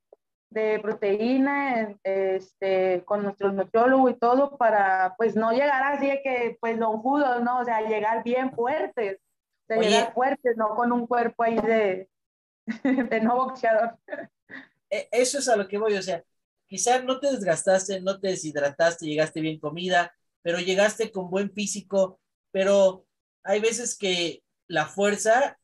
de 0.51 0.81
proteína 0.81 1.97
este, 2.03 3.05
con 3.05 3.23
nuestro 3.23 3.53
nutriólogo 3.53 4.11
y 4.11 4.19
todo 4.19 4.57
para 4.57 5.15
pues 5.17 5.37
no 5.37 5.53
llegar 5.53 5.95
así 5.95 6.09
de 6.09 6.21
que 6.23 6.57
pues 6.61 6.77
lonjudos, 6.77 7.41
¿no? 7.43 7.61
O 7.61 7.65
sea, 7.65 7.81
llegar 7.83 8.25
bien 8.25 8.53
fuertes 8.53 9.21
llegar 9.81 10.13
fuerte, 10.13 10.55
no 10.57 10.75
con 10.75 10.93
un 10.93 11.07
cuerpo 11.07 11.43
ahí 11.43 11.57
de, 11.57 12.09
de 12.83 13.21
no 13.21 13.37
boxeador. 13.37 13.99
E, 14.91 15.09
eso 15.11 15.39
es 15.39 15.49
a 15.49 15.57
lo 15.57 15.67
que 15.67 15.79
voy, 15.79 15.95
o 15.97 16.03
sea, 16.03 16.23
quizás 16.73 17.05
no 17.05 17.21
te 17.21 17.31
desgastaste, 17.31 18.01
no 18.01 18.19
te 18.19 18.29
deshidrataste, 18.29 19.05
llegaste 19.05 19.43
bien 19.43 19.61
comida, 19.61 20.11
pero 20.41 20.59
llegaste 20.59 21.13
con 21.13 21.29
buen 21.29 21.53
físico, 21.53 22.19
pero 22.51 23.05
hay 23.45 23.61
veces 23.61 23.95
que 23.95 24.43
la 24.69 24.87
fuerza, 24.87 25.59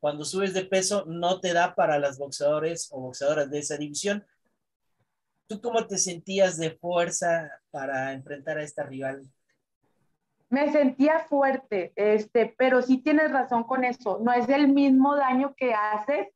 cuando 0.00 0.24
subes 0.24 0.54
de 0.54 0.64
peso, 0.64 1.04
no 1.06 1.38
te 1.38 1.52
da 1.52 1.76
para 1.76 2.00
las 2.00 2.18
boxeadores 2.18 2.88
o 2.90 3.00
boxeadoras 3.02 3.48
de 3.48 3.60
esa 3.60 3.76
división. 3.76 4.26
¿Tú 5.46 5.60
cómo 5.60 5.86
te 5.86 5.96
sentías 5.96 6.58
de 6.58 6.72
fuerza 6.72 7.48
para 7.70 8.12
enfrentar 8.12 8.58
a 8.58 8.64
esta 8.64 8.82
rival? 8.82 9.30
me 10.50 10.72
sentía 10.72 11.20
fuerte, 11.28 11.92
este, 11.94 12.54
pero 12.56 12.80
sí 12.80 13.02
tienes 13.02 13.30
razón 13.30 13.64
con 13.64 13.84
eso. 13.84 14.18
No 14.24 14.32
es 14.32 14.48
el 14.48 14.68
mismo 14.68 15.14
daño 15.14 15.54
que 15.54 15.74
haces 15.74 16.28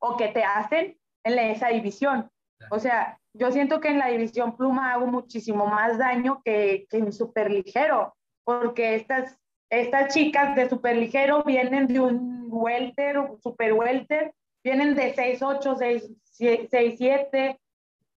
o 0.00 0.16
que 0.16 0.26
te 0.26 0.42
hacen 0.42 0.98
en 1.22 1.38
esa 1.38 1.68
división. 1.68 2.28
O 2.68 2.80
sea, 2.80 3.19
yo 3.32 3.50
siento 3.52 3.80
que 3.80 3.88
en 3.88 3.98
la 3.98 4.08
división 4.08 4.56
pluma 4.56 4.92
hago 4.92 5.06
muchísimo 5.06 5.66
más 5.66 5.98
daño 5.98 6.42
que, 6.44 6.86
que 6.88 6.98
en 6.98 7.12
super 7.12 7.50
ligero, 7.50 8.14
porque 8.44 8.94
estas, 8.94 9.38
estas 9.70 10.12
chicas 10.14 10.56
de 10.56 10.68
super 10.68 10.96
ligero 10.96 11.42
vienen 11.44 11.86
de 11.86 12.00
un 12.00 12.48
welter, 12.50 13.16
super 13.42 13.72
welter, 13.72 14.34
vienen 14.64 14.94
de 14.94 15.14
6'8, 15.14 16.10
6'7, 16.38 17.58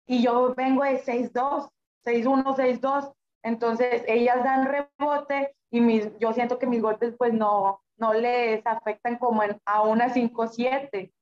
y 0.06 0.22
yo 0.22 0.54
vengo 0.54 0.84
de 0.84 1.02
6'2, 1.02 1.68
6'1, 2.04 2.56
6'2. 2.56 3.12
Entonces, 3.44 4.04
ellas 4.06 4.42
dan 4.44 4.66
rebote 4.66 5.54
y 5.70 5.80
mis, 5.80 6.16
yo 6.18 6.32
siento 6.32 6.58
que 6.58 6.66
mis 6.66 6.82
golpes 6.82 7.14
pues 7.16 7.32
no, 7.32 7.80
no 7.96 8.14
les 8.14 8.64
afectan 8.66 9.18
como 9.18 9.42
a 9.64 9.82
una 9.82 10.12
5-7. 10.12 11.12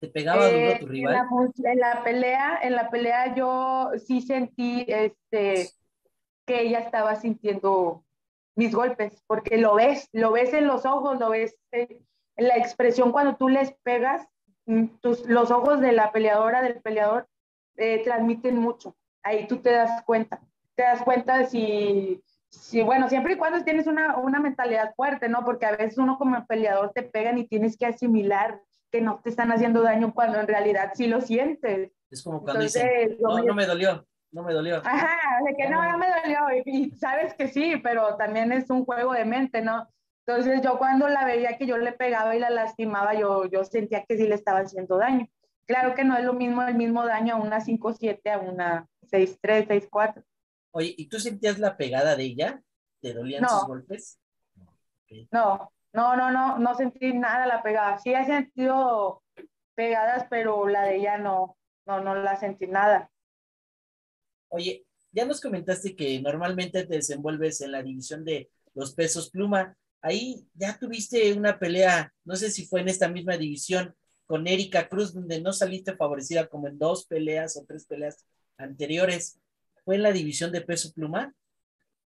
¿Te 0.00 0.08
pegaba 0.08 0.46
duro 0.46 0.56
eh, 0.56 0.78
tu 0.80 0.86
rival? 0.86 1.26
En 1.64 1.78
la, 1.78 2.04
pelea, 2.04 2.58
en 2.62 2.74
la 2.74 2.90
pelea 2.90 3.34
yo 3.34 3.90
sí 4.06 4.20
sentí 4.20 4.84
este, 4.86 5.70
que 6.46 6.62
ella 6.62 6.80
estaba 6.80 7.16
sintiendo 7.16 8.04
mis 8.56 8.74
golpes, 8.74 9.22
porque 9.26 9.56
lo 9.56 9.74
ves, 9.74 10.08
lo 10.12 10.32
ves 10.32 10.52
en 10.52 10.66
los 10.66 10.86
ojos, 10.86 11.18
lo 11.18 11.30
ves 11.30 11.56
en 11.72 11.98
la 12.36 12.56
expresión 12.56 13.12
cuando 13.12 13.36
tú 13.36 13.48
les 13.48 13.72
pegas, 13.82 14.26
mm, 14.66 14.86
tus, 15.00 15.26
los 15.26 15.50
ojos 15.50 15.80
de 15.80 15.92
la 15.92 16.12
peleadora, 16.12 16.62
del 16.62 16.80
peleador, 16.80 17.28
eh, 17.76 18.02
transmiten 18.04 18.56
mucho. 18.56 18.96
Ahí 19.22 19.46
tú 19.46 19.58
te 19.58 19.70
das 19.70 20.02
cuenta 20.04 20.40
te 20.78 20.84
das 20.84 21.02
cuenta 21.02 21.38
de 21.38 21.46
si, 21.46 22.22
si, 22.50 22.82
bueno, 22.82 23.08
siempre 23.08 23.34
y 23.34 23.36
cuando 23.36 23.64
tienes 23.64 23.88
una, 23.88 24.16
una 24.16 24.38
mentalidad 24.38 24.94
fuerte, 24.94 25.28
¿no? 25.28 25.44
Porque 25.44 25.66
a 25.66 25.72
veces 25.72 25.98
uno 25.98 26.16
como 26.18 26.46
peleador 26.46 26.92
te 26.92 27.02
pegan 27.02 27.36
y 27.36 27.48
tienes 27.48 27.76
que 27.76 27.86
asimilar 27.86 28.62
que 28.90 29.00
no 29.00 29.20
te 29.22 29.30
están 29.30 29.52
haciendo 29.52 29.82
daño 29.82 30.14
cuando 30.14 30.38
en 30.40 30.46
realidad 30.46 30.92
sí 30.94 31.06
lo 31.06 31.20
sientes. 31.20 31.92
Es 32.10 32.22
como 32.22 32.42
cuando 32.42 32.62
dicen, 32.62 33.16
no, 33.20 33.42
no 33.42 33.54
me 33.54 33.66
dolió, 33.66 34.06
no 34.32 34.42
me 34.42 34.52
dolió. 34.52 34.76
Ajá, 34.84 35.18
de 35.46 35.56
que 35.56 35.68
no, 35.68 35.82
no 35.90 35.98
me 35.98 36.06
dolió. 36.08 36.38
Y, 36.64 36.90
sabes 36.92 37.34
que 37.34 37.48
sí, 37.48 37.76
pero 37.82 38.16
también 38.16 38.52
es 38.52 38.70
un 38.70 38.84
juego 38.84 39.12
de 39.12 39.24
mente, 39.24 39.60
¿no? 39.60 39.88
Entonces 40.26 40.60
yo 40.62 40.78
cuando 40.78 41.08
la 41.08 41.24
veía 41.24 41.56
que 41.56 41.66
yo 41.66 41.78
le 41.78 41.92
pegaba 41.92 42.36
y 42.36 42.38
la 42.38 42.50
lastimaba, 42.50 43.14
yo, 43.14 43.46
yo 43.46 43.64
sentía 43.64 44.04
que 44.04 44.16
sí 44.16 44.26
le 44.26 44.34
estaba 44.34 44.60
haciendo 44.60 44.98
daño. 44.98 45.26
Claro 45.66 45.94
que 45.94 46.04
no 46.04 46.16
es 46.16 46.24
lo 46.24 46.32
mismo 46.32 46.62
el 46.62 46.74
mismo 46.74 47.04
daño 47.04 47.34
a 47.34 47.38
una 47.38 47.60
5-7 47.60 48.30
a 48.32 48.38
una 48.38 48.88
6-3, 49.10 49.88
6-4. 49.90 50.24
Oye, 50.72 50.94
¿y 50.96 51.08
tú 51.08 51.18
sentías 51.18 51.58
la 51.58 51.76
pegada 51.76 52.16
de 52.16 52.24
ella? 52.24 52.62
¿Te 53.00 53.12
dolían 53.14 53.46
sus 53.48 53.66
golpes? 53.66 54.18
No, 55.30 55.72
no, 55.92 56.16
no, 56.16 56.30
no, 56.30 56.58
no 56.58 56.74
sentí 56.74 57.12
nada 57.12 57.46
la 57.46 57.62
pegada. 57.62 57.98
Sí 57.98 58.12
he 58.12 58.24
sentido 58.24 59.22
pegadas, 59.74 60.26
pero 60.28 60.68
la 60.68 60.82
de 60.82 60.96
ella 60.96 61.18
no, 61.18 61.56
no, 61.86 62.00
no 62.00 62.14
la 62.14 62.36
sentí 62.36 62.66
nada. 62.66 63.10
Oye, 64.48 64.84
ya 65.12 65.24
nos 65.24 65.40
comentaste 65.40 65.94
que 65.96 66.20
normalmente 66.20 66.86
te 66.86 66.96
desenvuelves 66.96 67.60
en 67.60 67.72
la 67.72 67.82
división 67.82 68.24
de 68.24 68.50
los 68.74 68.94
pesos 68.94 69.30
pluma. 69.30 69.76
Ahí 70.00 70.46
ya 70.54 70.78
tuviste 70.78 71.32
una 71.32 71.58
pelea, 71.58 72.12
no 72.24 72.36
sé 72.36 72.50
si 72.50 72.66
fue 72.66 72.80
en 72.80 72.88
esta 72.88 73.08
misma 73.08 73.36
división, 73.36 73.94
con 74.26 74.46
Erika 74.46 74.88
Cruz, 74.88 75.14
donde 75.14 75.40
no 75.40 75.52
saliste 75.52 75.96
favorecida 75.96 76.48
como 76.48 76.68
en 76.68 76.78
dos 76.78 77.06
peleas 77.06 77.56
o 77.56 77.64
tres 77.66 77.86
peleas 77.86 78.26
anteriores. 78.58 79.40
¿Fue 79.84 79.96
en 79.96 80.02
la 80.02 80.12
división 80.12 80.52
de 80.52 80.60
peso 80.60 80.92
pluma? 80.92 81.34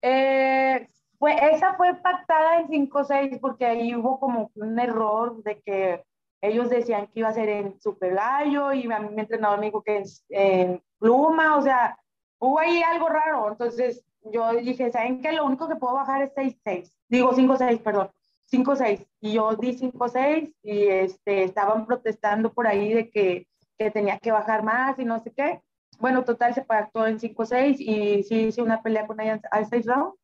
Eh, 0.01 0.89
fue, 1.19 1.37
esa 1.53 1.75
fue 1.75 1.95
pactada 1.95 2.61
en 2.61 2.69
5-6 2.69 3.41
porque 3.41 3.67
ahí 3.67 3.95
hubo 3.95 4.21
como 4.21 4.51
un 4.55 4.79
error 4.79 5.43
de 5.43 5.61
que 5.61 6.05
ellos 6.41 6.71
decían 6.71 7.07
que 7.09 7.21
iba 7.21 7.29
a 7.29 7.33
ser 7.33 7.49
en 7.49 7.81
Super 7.81 8.15
Gallo 8.15 8.73
y 8.73 8.91
a 8.91 8.99
mí 9.01 9.09
mi 9.11 9.21
entrenador 9.23 9.59
me 9.59 9.67
dijo 9.67 9.83
que 9.83 10.05
en 10.31 10.81
pluma, 10.99 11.57
o 11.57 11.63
sea, 11.63 11.99
hubo 12.39 12.61
ahí 12.61 12.83
algo 12.83 13.09
raro. 13.09 13.49
Entonces 13.51 14.05
yo 14.23 14.53
dije, 14.55 14.91
¿saben 14.93 15.21
qué? 15.21 15.33
Lo 15.33 15.45
único 15.45 15.69
que 15.69 15.77
puedo 15.77 15.95
bajar 15.95 16.23
es 16.23 16.35
6-6. 16.35 16.93
Digo 17.09 17.33
5-6, 17.33 17.83
perdón. 17.83 18.11
5-6. 18.53 19.07
Y 19.21 19.33
yo 19.33 19.55
di 19.57 19.77
5-6 19.77 20.55
y 20.63 20.87
este, 20.87 21.45
estaban 21.45 21.87
protestando 21.87 22.53
por 22.53 22.67
ahí 22.67 22.93
de 22.95 23.11
que, 23.11 23.47
que, 23.77 23.91
tenía 23.91 24.19
que 24.19 24.33
bajar 24.33 24.63
más 24.63 24.99
y 24.99 25.05
no 25.05 25.21
sé 25.21 25.33
qué. 25.33 25.61
Bueno, 25.99 26.25
total 26.25 26.55
se 26.55 26.63
pactó 26.63 27.07
en 27.07 27.19
5-6 27.19 27.77
y 27.81 28.23
sí 28.23 28.47
hice 28.47 28.63
una 28.63 28.83
pelea 28.83 29.07
con 29.07 29.21
ella 29.21 29.41
a 29.51 29.65
6 29.65 29.87
rounds. 29.87 30.17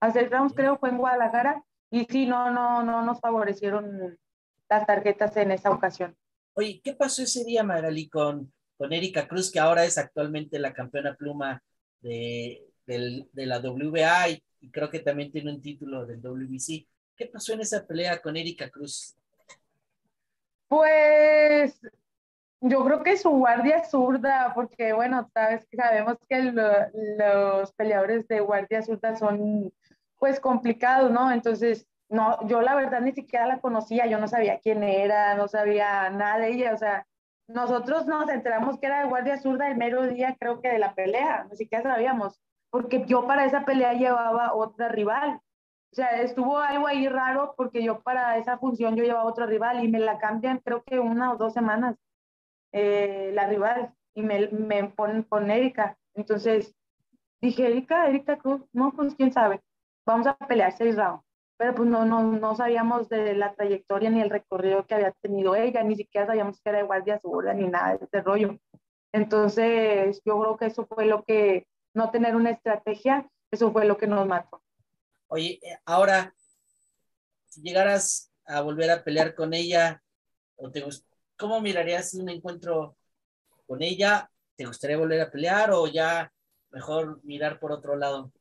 A 0.00 0.10
6 0.10 0.30
rounds 0.30 0.54
creo 0.54 0.78
fue 0.78 0.88
en 0.88 0.98
Guadalajara 0.98 1.62
y 1.90 2.04
sí, 2.06 2.26
no, 2.26 2.50
no, 2.50 2.82
no 2.82 3.02
nos 3.02 3.20
favorecieron 3.20 4.18
las 4.68 4.86
tarjetas 4.86 5.36
en 5.36 5.50
esa 5.50 5.70
ocasión. 5.70 6.16
Oye, 6.54 6.80
¿qué 6.82 6.94
pasó 6.94 7.22
ese 7.22 7.44
día, 7.44 7.62
Magali, 7.62 8.08
con, 8.08 8.52
con 8.76 8.92
Erika 8.92 9.28
Cruz, 9.28 9.50
que 9.50 9.60
ahora 9.60 9.84
es 9.84 9.98
actualmente 9.98 10.58
la 10.58 10.72
campeona 10.72 11.14
pluma 11.14 11.62
de, 12.00 12.66
de 12.86 13.46
la 13.46 13.58
WBA 13.60 14.30
y, 14.30 14.42
creo 14.70 14.90
que 14.90 15.00
también 15.00 15.32
tiene 15.32 15.52
un 15.52 15.62
título 15.62 16.04
del 16.04 16.20
WBC. 16.20 16.86
¿Qué 17.16 17.26
pasó 17.26 17.54
en 17.54 17.60
esa 17.60 17.86
pelea 17.86 18.20
con 18.20 18.36
Erika 18.36 18.68
Cruz? 18.68 19.16
Pues 20.68 21.80
yo 22.60 22.84
creo 22.84 23.02
que 23.02 23.16
su 23.16 23.30
guardia 23.30 23.84
zurda, 23.84 24.52
porque 24.54 24.92
bueno, 24.92 25.30
sabes 25.32 25.66
que 25.70 25.78
sabemos 25.78 26.18
que 26.28 26.52
los 26.52 27.72
peleadores 27.72 28.28
de 28.28 28.40
guardia 28.40 28.82
zurda 28.82 29.16
son 29.16 29.72
pues 30.20 30.38
complicados, 30.38 31.10
¿no? 31.10 31.32
Entonces, 31.32 31.88
no, 32.10 32.46
yo 32.46 32.60
la 32.60 32.76
verdad 32.76 33.00
ni 33.00 33.12
siquiera 33.12 33.46
la 33.46 33.60
conocía, 33.60 34.06
yo 34.06 34.18
no 34.20 34.28
sabía 34.28 34.60
quién 34.60 34.82
era, 34.84 35.34
no 35.34 35.48
sabía 35.48 36.10
nada 36.10 36.38
de 36.38 36.50
ella, 36.52 36.74
o 36.74 36.76
sea, 36.76 37.06
nosotros 37.48 38.06
nos 38.06 38.28
enteramos 38.28 38.78
que 38.78 38.86
era 38.86 39.00
de 39.00 39.08
guardia 39.08 39.38
zurda 39.38 39.68
el 39.68 39.76
mero 39.76 40.06
día, 40.06 40.36
creo 40.38 40.60
que 40.60 40.68
de 40.68 40.78
la 40.78 40.94
pelea, 40.94 41.46
ni 41.50 41.56
siquiera 41.56 41.82
sabíamos, 41.82 42.40
porque 42.70 43.04
yo 43.06 43.26
para 43.26 43.44
esa 43.46 43.64
pelea 43.64 43.94
llevaba 43.94 44.54
otra 44.54 44.88
rival. 44.88 45.40
O 45.92 45.96
sea, 45.96 46.20
estuvo 46.22 46.58
algo 46.58 46.86
ahí 46.86 47.08
raro 47.08 47.54
porque 47.56 47.82
yo 47.82 48.00
para 48.00 48.36
esa 48.38 48.58
función 48.58 48.94
yo 48.94 49.02
llevaba 49.02 49.24
otra 49.24 49.46
rival 49.46 49.82
y 49.82 49.88
me 49.88 49.98
la 49.98 50.18
cambian 50.18 50.58
creo 50.58 50.84
que 50.84 51.00
una 51.00 51.32
o 51.32 51.36
dos 51.36 51.52
semanas 51.52 51.96
eh, 52.72 53.32
la 53.34 53.48
rival 53.48 53.92
y 54.14 54.22
me, 54.22 54.48
me 54.48 54.84
ponen 54.84 55.24
con 55.24 55.50
Erika. 55.50 55.98
Entonces 56.14 56.76
dije, 57.40 57.66
Erika, 57.66 58.06
Erika 58.08 58.38
Cruz, 58.38 58.62
no, 58.72 58.92
pues 58.92 59.16
quién 59.16 59.32
sabe, 59.32 59.60
vamos 60.10 60.26
a 60.26 60.36
pelear 60.36 60.72
seis 60.76 60.96
rounds 60.96 61.24
pero 61.60 61.74
pues 61.74 61.90
no, 61.90 62.06
no, 62.06 62.22
no 62.22 62.56
sabíamos 62.56 63.10
de 63.10 63.34
la 63.34 63.54
trayectoria 63.54 64.08
ni 64.08 64.22
el 64.22 64.30
recorrido 64.30 64.86
que 64.86 64.94
había 64.94 65.12
tenido 65.20 65.54
ella, 65.54 65.82
ni 65.82 65.94
siquiera 65.94 66.26
sabíamos 66.26 66.58
que 66.58 66.70
era 66.70 66.78
de 66.78 66.84
guardia 66.84 67.20
segura 67.20 67.52
ni 67.52 67.68
nada 67.68 67.98
de 67.98 68.06
ese 68.06 68.22
rollo. 68.22 68.58
Entonces, 69.12 70.22
yo 70.24 70.40
creo 70.40 70.56
que 70.56 70.64
eso 70.64 70.86
fue 70.86 71.04
lo 71.04 71.22
que, 71.22 71.66
no 71.92 72.10
tener 72.10 72.34
una 72.34 72.48
estrategia, 72.48 73.28
eso 73.50 73.70
fue 73.72 73.84
lo 73.84 73.98
que 73.98 74.06
nos 74.06 74.26
mató. 74.26 74.62
Oye, 75.26 75.58
eh, 75.60 75.76
ahora, 75.84 76.32
si 77.44 77.60
llegaras 77.60 78.32
a 78.46 78.62
volver 78.62 78.90
a 78.90 79.04
pelear 79.04 79.34
con 79.34 79.52
ella, 79.52 80.02
¿cómo 81.36 81.60
mirarías 81.60 82.14
un 82.14 82.30
encuentro 82.30 82.96
con 83.66 83.82
ella? 83.82 84.30
¿Te 84.56 84.64
gustaría 84.64 84.96
volver 84.96 85.20
a 85.20 85.30
pelear 85.30 85.72
o 85.72 85.86
ya 85.88 86.32
mejor 86.70 87.22
mirar 87.22 87.60
por 87.60 87.70
otro 87.70 87.96
lado? 87.96 88.32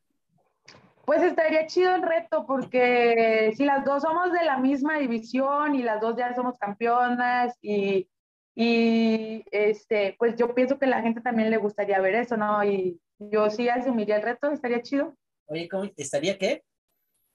Pues 1.10 1.24
estaría 1.24 1.66
chido 1.66 1.96
el 1.96 2.04
reto 2.04 2.46
porque 2.46 3.52
si 3.58 3.66
las 3.66 3.84
dos 3.84 4.04
somos 4.04 4.32
de 4.32 4.46
la 4.46 4.60
misma 4.60 5.00
división 5.00 5.74
y 5.74 5.82
las 5.82 6.00
dos 6.00 6.16
ya 6.16 6.36
somos 6.36 6.56
campeonas 6.60 7.58
y, 7.64 8.08
y 8.54 9.44
este, 9.50 10.16
pues 10.20 10.36
yo 10.36 10.54
pienso 10.54 10.78
que 10.78 10.86
la 10.86 11.02
gente 11.02 11.22
también 11.22 11.50
le 11.50 11.58
gustaría 11.58 12.00
ver 12.00 12.14
eso, 12.14 12.38
¿no? 12.38 12.64
Y 12.64 13.02
yo 13.18 13.50
sí 13.50 13.68
asumiría 13.68 14.18
el 14.18 14.22
reto, 14.22 14.52
estaría 14.52 14.84
chido. 14.84 15.18
Oye, 15.48 15.68
¿cómo, 15.68 15.90
¿estaría 15.98 16.38
qué? 16.38 16.64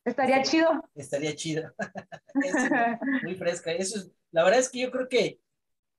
Estaría 0.05 0.41
chido. 0.43 0.89
Estaría 0.95 1.35
chido. 1.35 1.75
muy 3.25 3.35
fresca. 3.35 3.73
Eso 3.73 3.99
es, 3.99 4.13
la 4.31 4.45
verdad 4.45 4.61
es 4.61 4.69
que 4.69 4.83
yo 4.83 4.93
creo 4.93 5.09
que 5.09 5.41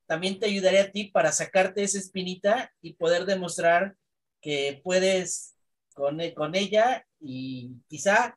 también 0.06 0.40
te 0.40 0.46
ayudaría 0.46 0.84
a 0.84 0.90
ti 0.90 1.10
para 1.10 1.30
sacarte 1.30 1.82
esa 1.82 1.98
espinita 1.98 2.72
y 2.80 2.94
poder 2.94 3.26
demostrar 3.26 3.96
que 4.40 4.80
puedes 4.82 5.55
con, 5.96 6.18
con 6.36 6.54
ella 6.54 7.04
y 7.18 7.80
quizá 7.88 8.36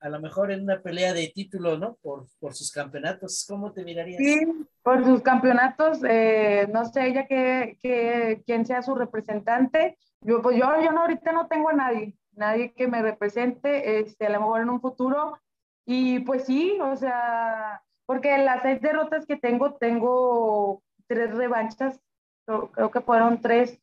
a 0.00 0.08
lo 0.08 0.20
mejor 0.20 0.52
en 0.52 0.62
una 0.62 0.80
pelea 0.80 1.12
de 1.12 1.32
título, 1.34 1.76
¿no? 1.76 1.96
Por, 2.00 2.26
por 2.38 2.54
sus 2.54 2.70
campeonatos. 2.70 3.44
¿Cómo 3.48 3.72
te 3.72 3.84
mirarías? 3.84 4.18
Sí, 4.18 4.46
por 4.82 5.04
sus 5.04 5.22
campeonatos, 5.22 5.98
eh, 6.08 6.68
no 6.72 6.84
sé 6.84 7.08
ella 7.08 7.26
que, 7.26 7.78
que, 7.82 8.42
quién 8.46 8.64
sea 8.64 8.82
su 8.82 8.94
representante. 8.94 9.98
Yo, 10.20 10.40
pues 10.40 10.56
yo, 10.56 10.80
yo 10.80 10.92
no, 10.92 11.00
ahorita 11.00 11.32
no 11.32 11.48
tengo 11.48 11.70
a 11.70 11.72
nadie, 11.72 12.16
nadie 12.32 12.72
que 12.72 12.86
me 12.86 13.02
represente, 13.02 13.98
este, 13.98 14.26
a 14.26 14.30
lo 14.30 14.40
mejor 14.40 14.60
en 14.60 14.70
un 14.70 14.80
futuro. 14.80 15.36
Y 15.84 16.20
pues 16.20 16.44
sí, 16.44 16.78
o 16.80 16.94
sea, 16.94 17.82
porque 18.06 18.38
las 18.38 18.62
seis 18.62 18.80
derrotas 18.80 19.26
que 19.26 19.36
tengo, 19.36 19.74
tengo 19.74 20.82
tres 21.08 21.34
revanchas, 21.34 22.00
creo 22.46 22.90
que 22.92 23.00
fueron 23.00 23.40
tres, 23.40 23.80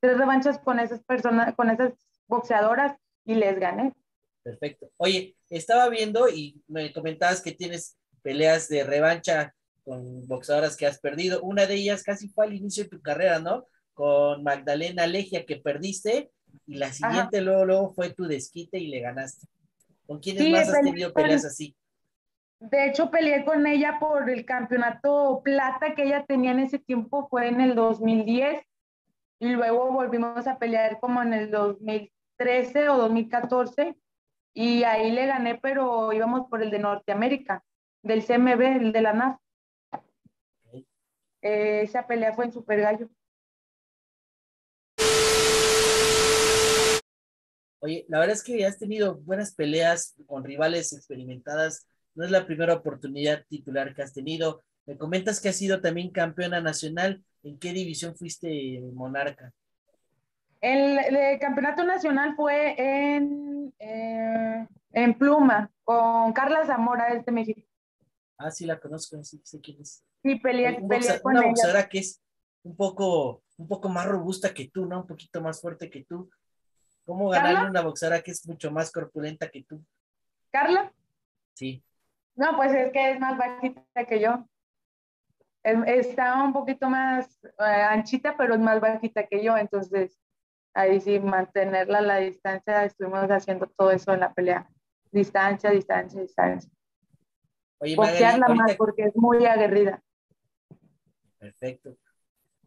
tres 0.00 0.18
revanchas 0.18 0.58
con 0.58 0.80
esas 0.80 1.04
personas, 1.04 1.54
con 1.54 1.70
esas 1.70 1.92
boxeadoras 2.26 2.96
y 3.24 3.34
les 3.34 3.58
gané. 3.58 3.92
Perfecto. 4.42 4.90
Oye, 4.96 5.36
estaba 5.50 5.88
viendo 5.88 6.28
y 6.28 6.62
me 6.68 6.92
comentabas 6.92 7.40
que 7.40 7.52
tienes 7.52 7.96
peleas 8.22 8.68
de 8.68 8.84
revancha 8.84 9.54
con 9.84 10.26
boxeadoras 10.26 10.76
que 10.76 10.86
has 10.86 10.98
perdido. 10.98 11.42
Una 11.42 11.66
de 11.66 11.74
ellas 11.74 12.02
casi 12.02 12.28
fue 12.28 12.46
al 12.46 12.54
inicio 12.54 12.84
de 12.84 12.90
tu 12.90 13.00
carrera, 13.00 13.38
¿no? 13.38 13.66
Con 13.94 14.42
Magdalena 14.42 15.06
Legia 15.06 15.44
que 15.44 15.56
perdiste 15.56 16.30
y 16.66 16.76
la 16.76 16.92
siguiente 16.92 17.40
luego, 17.40 17.92
fue 17.94 18.10
tu 18.10 18.24
desquite 18.24 18.78
y 18.78 18.88
le 18.88 19.00
ganaste. 19.00 19.46
¿Con 20.06 20.20
quiénes 20.20 20.48
más 20.50 20.68
has 20.68 20.82
tenido 20.82 21.12
peleas 21.12 21.44
así? 21.44 21.76
De 22.60 22.86
hecho, 22.86 23.10
peleé 23.10 23.44
con 23.44 23.66
ella 23.66 23.96
por 23.98 24.30
el 24.30 24.44
campeonato 24.44 25.40
plata 25.42 25.94
que 25.94 26.04
ella 26.04 26.24
tenía 26.26 26.52
en 26.52 26.60
ese 26.60 26.78
tiempo, 26.78 27.28
fue 27.28 27.48
en 27.48 27.60
el 27.60 27.74
2010, 27.74 28.64
y 29.42 29.48
luego 29.48 29.90
volvimos 29.90 30.46
a 30.46 30.58
pelear 30.58 31.00
como 31.00 31.20
en 31.20 31.34
el 31.34 31.50
2000 31.50 32.12
2013 32.38 32.88
o 32.88 32.98
2014 32.98 33.96
y 34.54 34.84
ahí 34.84 35.12
le 35.12 35.26
gané, 35.26 35.58
pero 35.58 36.12
íbamos 36.12 36.48
por 36.48 36.62
el 36.62 36.70
de 36.70 36.78
Norteamérica, 36.78 37.64
del 38.02 38.24
CMB, 38.24 38.60
el 38.60 38.92
de 38.92 39.02
la 39.02 39.12
NAF. 39.12 39.38
Eh, 41.40 41.82
esa 41.82 42.06
pelea 42.06 42.34
fue 42.34 42.46
en 42.46 42.52
Super 42.52 42.80
Gallo. 42.80 43.08
Oye, 47.80 48.04
la 48.08 48.20
verdad 48.20 48.34
es 48.34 48.44
que 48.44 48.64
has 48.64 48.78
tenido 48.78 49.16
buenas 49.16 49.54
peleas 49.54 50.14
con 50.26 50.44
rivales 50.44 50.92
experimentadas. 50.92 51.88
No 52.14 52.24
es 52.24 52.30
la 52.30 52.46
primera 52.46 52.74
oportunidad 52.74 53.44
titular 53.48 53.94
que 53.94 54.02
has 54.02 54.12
tenido. 54.12 54.62
Me 54.86 54.96
comentas 54.96 55.40
que 55.40 55.48
has 55.48 55.56
sido 55.56 55.80
también 55.80 56.10
campeona 56.12 56.60
nacional. 56.60 57.24
¿En 57.42 57.58
qué 57.58 57.72
división 57.72 58.14
fuiste 58.16 58.80
monarca? 58.92 59.52
El, 60.60 61.38
campeonato 61.40 61.82
nacional 61.82 62.36
fue 62.36 62.74
en, 62.78 63.74
eh, 63.80 64.66
en 64.92 65.14
Pluma, 65.18 65.70
con 65.82 66.32
Carla 66.32 66.64
Zamora, 66.64 67.20
de 67.20 67.32
México. 67.32 67.60
Ah, 68.38 68.50
sí, 68.50 68.64
la 68.64 68.78
conozco, 68.78 69.22
sí 69.24 69.40
sé 69.44 69.60
quién 69.60 69.80
es. 69.80 70.04
Sí, 70.22 70.36
peleé, 70.36 70.78
Un 70.80 70.88
peleé 70.88 71.08
boxa- 71.10 71.20
con 71.20 71.32
una 71.32 71.40
ella. 71.40 71.48
boxeadora 71.48 71.88
que 71.88 71.98
es 71.98 72.22
un 72.62 72.76
poco, 72.76 73.42
un 73.56 73.66
poco 73.66 73.88
más 73.88 74.06
robusta 74.06 74.54
que 74.54 74.68
tú, 74.68 74.86
¿no? 74.86 75.00
Un 75.00 75.06
poquito 75.08 75.40
más 75.40 75.60
fuerte 75.60 75.90
que 75.90 76.04
tú. 76.04 76.30
¿Cómo 77.04 77.30
ganarle 77.30 77.68
una 77.68 77.80
boxeadora 77.82 78.22
que 78.22 78.30
es 78.30 78.46
mucho 78.46 78.70
más 78.70 78.92
corpulenta 78.92 79.50
que 79.50 79.64
tú? 79.64 79.84
¿Carla? 80.52 80.92
Sí. 81.54 81.82
No, 82.36 82.56
pues 82.56 82.72
es 82.72 82.92
que 82.92 83.10
es 83.10 83.18
más 83.20 83.36
bajita 83.36 84.06
que 84.08 84.20
yo. 84.20 84.46
Es- 85.62 86.06
Está 86.06 86.42
un 86.42 86.52
poquito 86.52 86.88
más 86.88 87.38
eh, 87.44 87.62
anchita, 87.64 88.36
pero 88.36 88.54
es 88.54 88.60
más 88.60 88.80
bajita 88.80 89.26
que 89.26 89.42
yo. 89.44 89.56
Entonces, 89.56 90.18
ahí 90.74 91.00
sí, 91.00 91.20
mantenerla 91.20 91.98
a 91.98 92.02
la 92.02 92.16
distancia, 92.18 92.84
estuvimos 92.84 93.28
haciendo 93.30 93.66
todo 93.66 93.90
eso 93.92 94.12
en 94.12 94.20
la 94.20 94.32
pelea. 94.32 94.68
Distancia, 95.10 95.70
distancia, 95.70 96.20
distancia. 96.20 96.70
Oye, 97.78 97.96
Boxearla 97.96 98.48
más 98.48 98.60
ahorita, 98.60 98.76
porque 98.78 99.02
es 99.04 99.16
muy 99.16 99.44
aguerrida. 99.46 100.02
perfecto. 101.38 101.96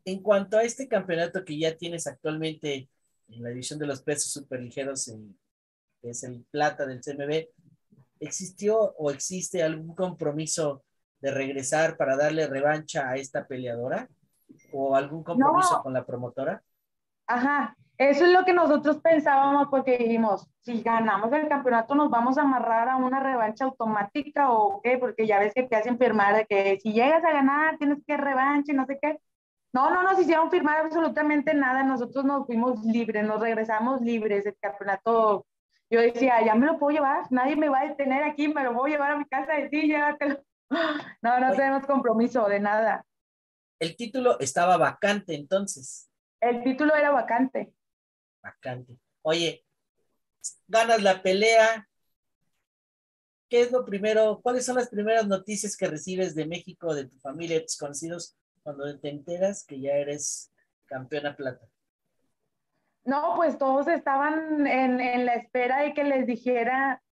En 0.05 0.21
cuanto 0.21 0.57
a 0.57 0.63
este 0.63 0.87
campeonato 0.87 1.43
que 1.43 1.57
ya 1.57 1.75
tienes 1.75 2.05
actualmente 2.07 2.89
en 3.29 3.43
la 3.43 3.49
división 3.49 3.79
de 3.79 3.87
los 3.87 4.03
pesos 4.03 4.31
superligeros, 4.31 5.07
en, 5.07 5.37
que 6.01 6.11
es 6.11 6.23
el 6.23 6.45
plata 6.51 6.85
del 6.85 7.01
CMB, 7.01 7.47
¿existió 8.19 8.77
o 8.79 9.09
existe 9.11 9.63
algún 9.63 9.95
compromiso 9.95 10.84
de 11.25 11.31
regresar 11.31 11.97
para 11.97 12.15
darle 12.15 12.45
revancha 12.45 13.09
a 13.09 13.15
esta 13.15 13.47
peleadora? 13.47 14.07
¿O 14.71 14.95
algún 14.95 15.23
compromiso 15.23 15.77
No. 15.77 15.83
con 15.83 15.93
la 15.93 16.05
promotora? 16.05 16.61
Ajá, 17.25 17.75
eso 17.97 18.25
es 18.25 18.31
lo 18.31 18.45
que 18.45 18.53
nosotros 18.53 19.01
pensábamos 19.01 19.69
porque 19.71 19.97
dijimos, 19.97 20.47
si 20.59 20.83
ganamos 20.83 21.33
el 21.33 21.47
campeonato 21.47 21.95
nos 21.95 22.11
vamos 22.11 22.37
a 22.37 22.43
amarrar 22.43 22.89
a 22.89 22.97
una 22.97 23.19
revancha 23.19 23.65
automática 23.65 24.51
o 24.51 24.81
qué, 24.83 24.99
porque 24.99 25.25
ya 25.25 25.39
ves 25.39 25.55
que 25.55 25.63
te 25.63 25.75
hacen 25.75 25.97
firmar 25.97 26.35
de 26.35 26.45
que 26.45 26.79
si 26.79 26.93
llegas 26.93 27.23
a 27.23 27.31
ganar 27.31 27.79
tienes 27.79 27.97
que 28.05 28.17
revancha 28.17 28.71
y 28.71 28.75
no 28.75 28.85
sé 28.85 28.99
qué. 29.01 29.19
No, 29.73 29.89
no 29.89 30.03
nos 30.03 30.19
hicieron 30.19 30.51
firmar 30.51 30.85
absolutamente 30.85 31.55
nada, 31.55 31.81
nosotros 31.81 32.23
nos 32.23 32.45
fuimos 32.45 32.83
libres, 32.85 33.25
nos 33.25 33.41
regresamos 33.41 33.99
libres, 33.99 34.45
el 34.45 34.55
campeonato, 34.61 35.47
yo 35.89 35.99
decía, 36.01 36.45
ya 36.45 36.53
me 36.53 36.67
lo 36.67 36.77
puedo 36.77 36.95
llevar, 36.95 37.23
nadie 37.31 37.55
me 37.55 37.67
va 37.67 37.79
a 37.79 37.87
detener 37.87 38.23
aquí, 38.23 38.47
me 38.47 38.63
lo 38.63 38.73
voy 38.73 38.91
a 38.91 38.93
llevar 38.93 39.11
a 39.11 39.17
mi 39.17 39.25
casa 39.25 39.59
y 39.59 39.69
sí, 39.69 39.87
llévatelo. 39.87 40.37
No, 41.21 41.39
no 41.39 41.55
tenemos 41.55 41.85
compromiso 41.85 42.47
de 42.47 42.59
nada. 42.59 43.05
El 43.79 43.95
título 43.95 44.39
estaba 44.39 44.77
vacante 44.77 45.35
entonces. 45.35 46.09
El 46.39 46.63
título 46.63 46.95
era 46.95 47.11
vacante. 47.11 47.73
Vacante. 48.41 48.97
Oye, 49.21 49.65
ganas 50.67 51.01
la 51.01 51.21
pelea. 51.21 51.87
¿Qué 53.49 53.61
es 53.61 53.71
lo 53.71 53.85
primero? 53.85 54.39
¿Cuáles 54.41 54.65
son 54.65 54.75
las 54.75 54.89
primeras 54.89 55.27
noticias 55.27 55.75
que 55.77 55.87
recibes 55.87 56.35
de 56.35 56.45
México, 56.45 56.93
de 56.93 57.05
tu 57.05 57.17
familia, 57.19 57.57
de 57.57 57.63
tus 57.63 57.77
conocidos, 57.77 58.37
cuando 58.63 58.99
te 58.99 59.09
enteras 59.09 59.63
que 59.65 59.79
ya 59.79 59.93
eres 59.93 60.51
campeona 60.85 61.35
plata? 61.35 61.65
No, 63.03 63.33
pues 63.35 63.57
todos 63.57 63.87
estaban 63.87 64.65
en, 64.65 64.99
en 64.99 65.25
la 65.25 65.35
espera 65.35 65.81
de 65.81 65.93
que 65.93 66.03
les 66.03 66.25
dijera 66.25 67.03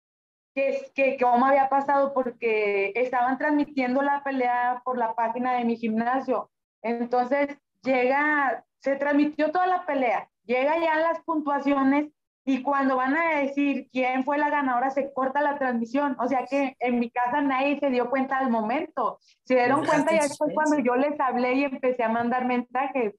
que, 0.55 0.91
que 0.95 1.17
cómo 1.21 1.47
había 1.47 1.69
pasado 1.69 2.13
porque 2.13 2.93
estaban 2.95 3.39
transmitiendo 3.39 4.03
la 4.03 4.23
pelea 4.23 4.83
por 4.85 4.99
la 4.99 5.15
página 5.15 5.55
de 5.55 5.65
mi 5.65 5.77
gimnasio. 5.77 6.51
Entonces 6.83 7.49
llega, 7.83 8.65
se 8.81 8.97
transmitió 8.97 9.51
toda 9.51 9.67
la 9.67 9.87
pelea, 9.87 10.29
llega 10.45 10.79
ya 10.79 10.97
las 10.97 11.21
puntuaciones 11.21 12.11
y 12.45 12.63
cuando 12.63 12.97
van 12.97 13.17
a 13.17 13.39
decir 13.39 13.89
quién 13.93 14.25
fue 14.25 14.37
la 14.37 14.51
ganadora 14.51 14.91
se 14.91 15.13
corta 15.13 15.41
la 15.41 15.59
transmisión. 15.59 16.17
O 16.19 16.27
sea 16.27 16.45
que 16.47 16.77
en 16.81 16.99
mi 16.99 17.11
casa 17.11 17.41
nadie 17.41 17.79
se 17.79 17.91
dio 17.91 18.11
cuenta 18.11 18.39
al 18.39 18.51
momento. 18.51 19.19
Se 19.45 19.55
dieron 19.55 19.85
cuenta 19.85 20.11
en 20.11 20.17
ya 20.19 20.23
después 20.25 20.53
cuando 20.53 20.79
yo 20.81 20.97
les 20.97 21.19
hablé 21.21 21.55
y 21.55 21.65
empecé 21.65 22.03
a 22.03 22.09
mandar 22.09 22.47
mensajes. 22.47 23.15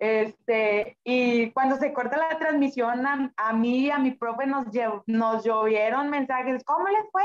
Este, 0.00 0.98
y 1.04 1.50
cuando 1.50 1.76
se 1.76 1.92
corta 1.92 2.16
la 2.16 2.38
transmisión, 2.38 3.04
a, 3.36 3.52
mí 3.52 3.80
y 3.80 3.90
a 3.90 3.98
mi 3.98 4.12
profe 4.12 4.46
nos, 4.46 4.66
lle- 4.68 5.02
nos 5.06 5.44
llovieron 5.44 6.08
mensajes, 6.08 6.64
¿cómo 6.64 6.88
les 6.88 7.04
fue? 7.12 7.22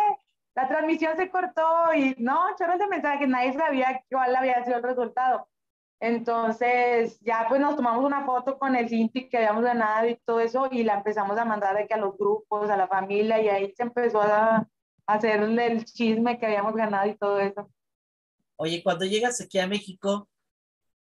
La 0.55 0.67
transmisión 0.67 1.15
se 1.15 1.29
cortó 1.29 1.93
y 1.95 2.15
no, 2.17 2.53
chorros 2.59 2.77
de 2.77 2.87
mensajes, 2.87 3.29
nadie 3.29 3.53
sabía 3.53 4.03
cuál 4.11 4.35
había 4.35 4.63
sido 4.65 4.77
el 4.77 4.83
resultado. 4.83 5.47
Entonces, 6.01 7.17
ya 7.21 7.45
pues 7.47 7.61
nos 7.61 7.77
tomamos 7.77 8.03
una 8.03 8.25
foto 8.25 8.59
con 8.59 8.75
el 8.75 8.89
Cinti 8.89 9.29
que 9.29 9.37
habíamos 9.37 9.63
ganado 9.63 10.07
y 10.09 10.17
todo 10.25 10.41
eso 10.41 10.67
y 10.69 10.83
la 10.83 10.95
empezamos 10.95 11.37
a 11.37 11.45
mandar 11.45 11.77
de 11.77 11.87
que 11.87 11.93
a 11.93 11.97
los 11.97 12.17
grupos, 12.17 12.69
a 12.69 12.75
la 12.75 12.89
familia 12.89 13.41
y 13.41 13.47
ahí 13.47 13.73
se 13.75 13.83
empezó 13.83 14.21
a, 14.21 14.57
a 14.57 14.67
hacerle 15.07 15.67
el 15.67 15.85
chisme 15.85 16.37
que 16.37 16.45
habíamos 16.45 16.75
ganado 16.75 17.07
y 17.09 17.15
todo 17.15 17.39
eso. 17.39 17.69
Oye, 18.57 18.83
cuando 18.83 19.05
llegas 19.05 19.39
aquí 19.39 19.59
a 19.59 19.67
México, 19.67 20.27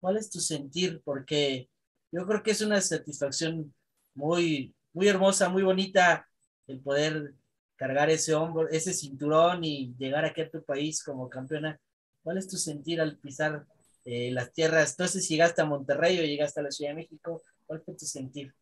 ¿cuál 0.03 0.17
es 0.17 0.29
tu 0.29 0.41
sentir? 0.41 1.01
Porque 1.05 1.69
yo 2.11 2.27
creo 2.27 2.43
que 2.43 2.51
es 2.51 2.59
una 2.59 2.81
satisfacción 2.81 3.73
muy, 4.13 4.75
muy 4.91 5.07
hermosa, 5.07 5.47
muy 5.47 5.63
bonita 5.63 6.27
el 6.67 6.81
poder 6.81 7.33
cargar 7.77 8.09
ese 8.09 8.33
hombro, 8.33 8.67
ese 8.67 8.93
cinturón 8.93 9.63
y 9.63 9.95
llegar 9.97 10.25
aquí 10.25 10.41
a 10.41 10.49
tu 10.49 10.61
país 10.61 11.01
como 11.01 11.29
campeona. 11.29 11.79
¿Cuál 12.21 12.37
es 12.37 12.49
tu 12.49 12.57
sentir 12.57 12.99
al 12.99 13.17
pisar 13.17 13.65
eh, 14.03 14.29
las 14.31 14.51
tierras? 14.51 14.97
Si 14.97 15.21
llegaste 15.21 15.61
a 15.61 15.65
Monterrey 15.65 16.19
o 16.19 16.23
llegaste 16.23 16.59
a 16.59 16.63
la 16.63 16.71
Ciudad 16.71 16.91
de 16.91 16.97
México. 16.97 17.41
¿Cuál 17.65 17.81
fue 17.81 17.95
tu 17.95 18.05
sentir? 18.05 18.53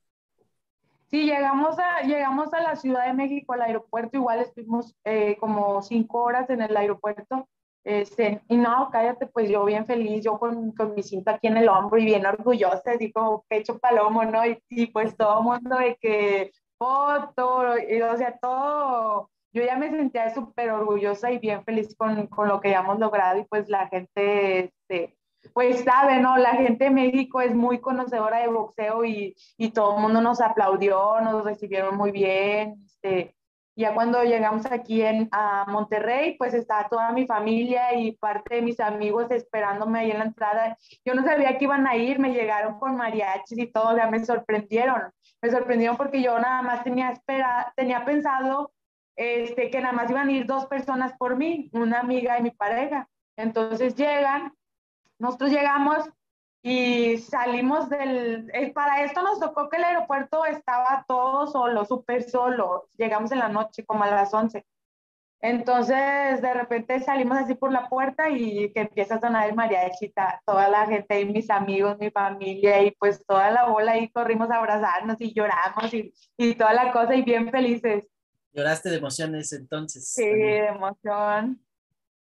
Sí, 1.08 1.26
llegamos 1.26 1.76
a, 1.80 2.04
llegamos 2.04 2.54
a 2.54 2.62
la 2.62 2.76
Ciudad 2.76 3.08
de 3.08 3.14
México, 3.14 3.54
al 3.54 3.64
aeropuerto, 3.64 4.16
igual 4.16 4.42
estuvimos 4.42 4.96
eh, 5.06 5.38
como 5.40 5.82
cinco 5.82 6.22
horas 6.22 6.52
en 6.52 6.62
el 6.62 6.78
aeropuerto. 6.78 7.50
Este, 7.84 8.42
y 8.48 8.58
no, 8.58 8.90
cállate, 8.92 9.26
pues 9.28 9.50
yo 9.50 9.66
bien 9.66 9.86
feliz, 9.88 10.24
yo 10.24 10.38
con, 10.38 10.72
con 10.74 10.94
mi 10.94 11.02
cinta 11.02 11.32
aquí 11.32 11.48
en 11.48 11.58
el 11.58 11.68
hombro 11.68 11.98
y 11.98 12.06
bien 12.06 12.26
orgullosa, 12.26 12.92
así 12.92 13.12
como 13.12 13.44
pecho 13.48 13.80
palomo, 13.80 14.24
¿no? 14.24 14.46
Y, 14.46 14.62
y 14.70 14.88
pues 14.88 15.18
todo 15.18 15.42
mundo 15.42 15.78
de 15.78 15.96
que 16.00 16.52
foto, 16.78 17.78
y, 17.78 18.02
o 18.02 18.18
sea, 18.18 18.38
todo, 18.40 19.30
yo 19.54 19.64
ya 19.64 19.78
me 19.78 19.90
sentía 19.90 20.34
súper 20.34 20.72
orgullosa 20.72 21.32
y 21.32 21.40
bien 21.40 21.64
feliz 21.64 21.96
con, 21.96 22.28
con 22.28 22.48
lo 22.48 22.62
que 22.62 22.70
habíamos 22.76 23.00
logrado 23.00 23.40
y 23.40 23.46
pues 23.46 23.68
la 23.68 23.88
gente, 23.88 24.60
este, 24.60 25.16
pues 25.54 25.84
sabe, 25.84 26.20
¿no? 26.20 26.38
La 26.38 26.52
gente 26.54 26.86
de 26.86 26.92
México 26.92 27.42
es 27.42 27.56
muy 27.56 27.80
conocedora 27.80 28.40
de 28.40 28.48
boxeo 28.48 29.04
y, 29.06 29.36
y 29.58 29.72
todo 29.72 29.96
el 29.96 30.02
mundo 30.04 30.22
nos 30.22 30.40
aplaudió, 30.40 31.20
nos 31.22 31.44
recibieron 31.44 31.98
muy 31.98 32.12
bien. 32.12 32.76
Este, 32.86 33.36
ya 33.82 33.94
cuando 33.94 34.24
llegamos 34.24 34.66
aquí 34.66 35.02
en, 35.02 35.28
a 35.32 35.66
Monterrey, 35.68 36.38
pues 36.38 36.54
estaba 36.54 36.88
toda 36.88 37.12
mi 37.12 37.28
familia 37.28 37.94
y 37.96 38.14
parte 38.14 38.56
de 38.56 38.62
mis 38.62 38.80
amigos 38.80 39.30
esperándome 39.32 40.00
ahí 40.00 40.12
en 40.12 40.20
la 40.20 40.26
entrada. 40.26 40.78
Yo 41.04 41.14
no 41.14 41.24
sabía 41.24 41.58
que 41.58 41.66
iban 41.66 41.86
a 41.88 41.96
ir, 41.96 42.20
me 42.20 42.34
llegaron 42.34 42.80
con 42.80 42.96
mariachis 42.96 43.58
y 43.58 43.68
todo, 43.68 43.96
sea, 43.96 44.10
me 44.10 44.24
sorprendieron. 44.24 45.12
Me 45.42 45.52
sorprendieron 45.52 45.98
porque 45.98 46.22
yo 46.22 46.40
nada 46.40 46.62
más 46.62 46.84
tenía, 46.84 47.12
espera, 47.12 47.74
tenía 47.76 48.06
pensado 48.06 48.72
este, 49.16 49.70
que 49.70 49.82
nada 49.82 49.94
más 49.94 50.10
iban 50.10 50.30
a 50.30 50.32
ir 50.32 50.46
dos 50.46 50.68
personas 50.68 51.14
por 51.18 51.36
mí, 51.36 51.70
una 51.74 52.00
amiga 52.00 52.40
y 52.40 52.44
mi 52.44 52.52
pareja. 52.52 53.10
Entonces 53.36 53.96
llegan 53.96 54.54
nosotros 55.22 55.52
llegamos 55.52 56.10
y 56.64 57.18
salimos 57.20 57.90
del... 57.90 58.50
eh, 58.54 58.72
Para 58.74 59.04
esto 59.04 59.22
nos 59.24 59.40
tocó 59.40 59.70
que 59.70 59.78
el 59.78 59.84
aeropuerto 59.84 60.46
estaba 60.46 61.06
todo 61.08 61.48
solo, 61.48 61.86
súper 61.86 62.24
solo. 62.30 62.88
Llegamos 62.98 63.32
en 63.32 63.40
la 63.40 63.50
noche, 63.50 63.86
como 63.86 64.04
a 64.04 64.08
las 64.12 64.34
11. 64.34 64.66
Entonces, 65.42 66.42
de 66.42 66.54
repente 66.54 67.00
salimos 67.02 67.38
así 67.38 67.56
por 67.56 67.72
la 67.72 67.90
puerta 67.90 68.30
y 68.30 68.72
que 68.74 68.82
empieza 68.82 69.16
a 69.16 69.22
sonar 69.22 69.50
el 69.50 69.56
mariachi, 69.56 70.10
ta- 70.12 70.42
toda 70.46 70.70
la 70.70 70.86
gente 70.88 71.20
y 71.22 71.26
mis 71.26 71.50
amigos, 71.50 71.98
mi 72.00 72.12
familia 72.12 72.82
y 72.84 72.92
pues 72.92 73.26
toda 73.26 73.52
la 73.52 73.66
bola 73.68 73.98
y 73.98 74.10
corrimos 74.12 74.52
a 74.52 74.58
abrazarnos 74.58 75.18
y 75.20 75.34
lloramos 75.34 75.94
y, 75.94 76.14
y 76.38 76.56
toda 76.56 76.74
la 76.74 76.92
cosa 76.94 77.16
y 77.16 77.24
bien 77.24 77.52
felices. 77.52 78.06
¿Lloraste 78.54 78.90
de 78.90 78.96
emociones 78.98 79.52
entonces? 79.52 80.08
Sí, 80.16 80.24
también? 80.30 80.62
de 80.62 80.68
emoción. 80.68 81.62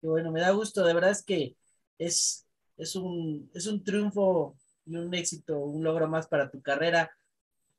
Qué 0.01 0.07
bueno, 0.07 0.31
me 0.31 0.41
da 0.41 0.51
gusto, 0.51 0.83
de 0.83 0.93
verdad 0.93 1.11
es 1.11 1.23
que 1.23 1.55
es, 1.97 2.44
es, 2.77 2.95
un, 2.95 3.49
es 3.53 3.67
un 3.67 3.83
triunfo 3.83 4.55
y 4.85 4.95
un 4.95 5.13
éxito, 5.13 5.57
un 5.59 5.83
logro 5.83 6.07
más 6.07 6.27
para 6.27 6.49
tu 6.49 6.61
carrera. 6.61 7.11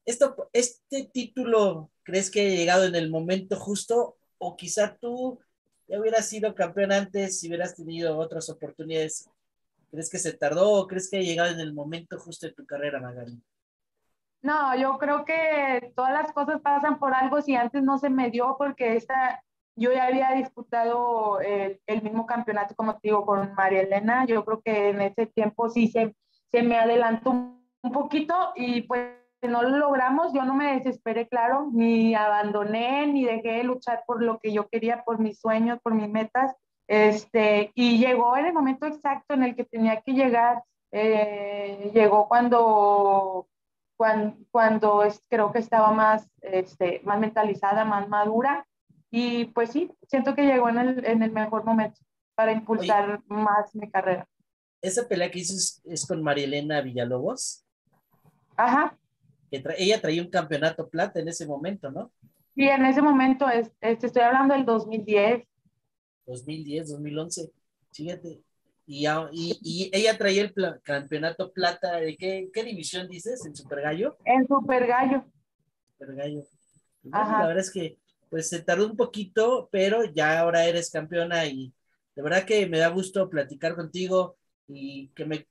Esto, 0.04 0.48
¿Este 0.52 1.04
título 1.12 1.90
crees 2.02 2.30
que 2.30 2.40
ha 2.40 2.50
llegado 2.50 2.84
en 2.84 2.94
el 2.94 3.10
momento 3.10 3.56
justo 3.56 4.16
o 4.38 4.56
quizá 4.56 4.96
tú 4.96 5.40
ya 5.88 6.00
hubieras 6.00 6.28
sido 6.28 6.54
campeón 6.54 6.92
antes 6.92 7.40
si 7.40 7.48
hubieras 7.48 7.76
tenido 7.76 8.16
otras 8.18 8.48
oportunidades? 8.48 9.28
¿Crees 9.90 10.10
que 10.10 10.18
se 10.18 10.32
tardó 10.32 10.72
o 10.72 10.86
crees 10.86 11.08
que 11.10 11.18
ha 11.18 11.22
llegado 11.22 11.50
en 11.52 11.60
el 11.60 11.72
momento 11.72 12.18
justo 12.18 12.46
de 12.46 12.52
tu 12.52 12.66
carrera, 12.66 13.00
Magali? 13.00 13.40
No, 14.42 14.76
yo 14.78 14.98
creo 14.98 15.24
que 15.24 15.92
todas 15.96 16.12
las 16.12 16.32
cosas 16.32 16.60
pasan 16.60 16.98
por 16.98 17.14
algo 17.14 17.40
si 17.40 17.54
antes 17.56 17.82
no 17.82 17.98
se 17.98 18.10
me 18.10 18.30
dio 18.30 18.56
porque 18.58 18.96
esta, 18.96 19.42
yo 19.76 19.92
ya 19.92 20.06
había 20.06 20.32
disputado 20.32 21.38
el, 21.40 22.02
mismo 22.02 22.26
campeonato, 22.26 22.74
como 22.74 22.94
te 22.94 23.08
digo, 23.08 23.26
con 23.26 23.54
María 23.54 23.82
Elena. 23.82 24.24
Yo 24.24 24.44
creo 24.44 24.62
que 24.62 24.88
en 24.88 25.02
ese 25.02 25.26
tiempo 25.26 25.68
sí 25.68 25.88
se, 25.88 26.16
se 26.50 26.62
me 26.62 26.78
adelantó 26.78 27.30
un, 27.30 27.56
poquito 27.92 28.34
y 28.56 28.82
pues 28.82 29.12
no 29.42 29.62
lo 29.62 29.76
logramos. 29.76 30.32
Yo 30.32 30.44
no 30.44 30.54
me 30.54 30.74
desesperé, 30.74 31.28
claro, 31.28 31.68
ni 31.72 32.14
abandoné, 32.14 33.06
ni 33.06 33.24
dejé 33.24 33.58
de 33.58 33.64
luchar 33.64 34.02
por 34.06 34.22
lo 34.22 34.38
que 34.38 34.52
yo 34.52 34.66
quería, 34.68 35.04
por 35.04 35.20
mis 35.20 35.38
sueños, 35.38 35.78
por 35.82 35.94
mis 35.94 36.08
metas. 36.08 36.56
Este, 36.88 37.70
y 37.74 37.98
llegó 37.98 38.36
en 38.36 38.46
el 38.46 38.52
momento 38.52 38.86
exacto 38.86 39.34
en 39.34 39.42
el 39.42 39.54
que 39.54 39.64
tenía 39.64 40.00
que 40.00 40.14
llegar. 40.14 40.62
Eh, 40.90 41.90
llegó 41.92 42.28
cuando, 42.28 43.46
cuando, 43.96 44.36
cuando 44.50 45.02
creo 45.28 45.52
que 45.52 45.58
estaba 45.58 45.92
más, 45.92 46.28
este, 46.40 47.02
más 47.04 47.18
mentalizada, 47.20 47.84
más 47.84 48.08
madura. 48.08 48.66
Y 49.18 49.46
pues 49.46 49.70
sí, 49.70 49.90
siento 50.06 50.34
que 50.34 50.42
llegó 50.42 50.68
en 50.68 50.76
el, 50.76 51.06
en 51.06 51.22
el 51.22 51.32
mejor 51.32 51.64
momento 51.64 51.98
para 52.34 52.52
impulsar 52.52 53.22
más 53.28 53.74
mi 53.74 53.90
carrera. 53.90 54.28
¿Esa 54.82 55.08
pelea 55.08 55.30
que 55.30 55.38
hizo 55.38 55.54
es 55.86 56.06
con 56.06 56.22
Marielena 56.22 56.82
Villalobos? 56.82 57.64
Ajá. 58.58 58.94
ella 59.50 60.02
traía 60.02 60.20
un 60.20 60.28
campeonato 60.28 60.90
plata 60.90 61.18
en 61.18 61.28
ese 61.28 61.46
momento, 61.46 61.90
¿no? 61.90 62.12
Sí, 62.54 62.64
en 62.68 62.84
ese 62.84 63.00
momento, 63.00 63.48
es, 63.48 63.72
estoy 63.80 64.20
hablando 64.20 64.52
del 64.52 64.66
2010. 64.66 65.44
2010, 66.26 66.90
2011, 66.90 67.50
fíjate. 67.92 68.42
Y, 68.84 69.06
y, 69.32 69.90
ella 69.94 70.18
traía 70.18 70.42
el 70.42 70.54
campeonato 70.82 71.54
plata, 71.54 71.96
¿de 71.96 72.18
qué, 72.18 72.50
qué, 72.52 72.64
división 72.64 73.08
dices? 73.08 73.46
¿En 73.46 73.56
Super 73.56 73.80
Gallo? 73.80 74.18
En 74.26 74.46
Super 74.46 74.86
Gallo. 74.86 75.24
Super 75.98 76.16
Gallo. 76.16 76.46
la 77.04 77.46
verdad 77.46 77.60
es 77.60 77.70
que 77.72 77.96
pues 78.30 78.48
se 78.48 78.62
tardó 78.62 78.86
un 78.86 78.96
poquito, 78.96 79.68
pero 79.70 80.04
ya 80.04 80.40
ahora 80.40 80.66
eres 80.66 80.90
campeona 80.90 81.46
y 81.46 81.72
de 82.14 82.22
verdad 82.22 82.44
que 82.44 82.66
me 82.66 82.78
da 82.78 82.88
gusto 82.88 83.28
platicar 83.28 83.76
contigo 83.76 84.36
y 84.68 85.08
que 85.08 85.24
me 85.24 85.46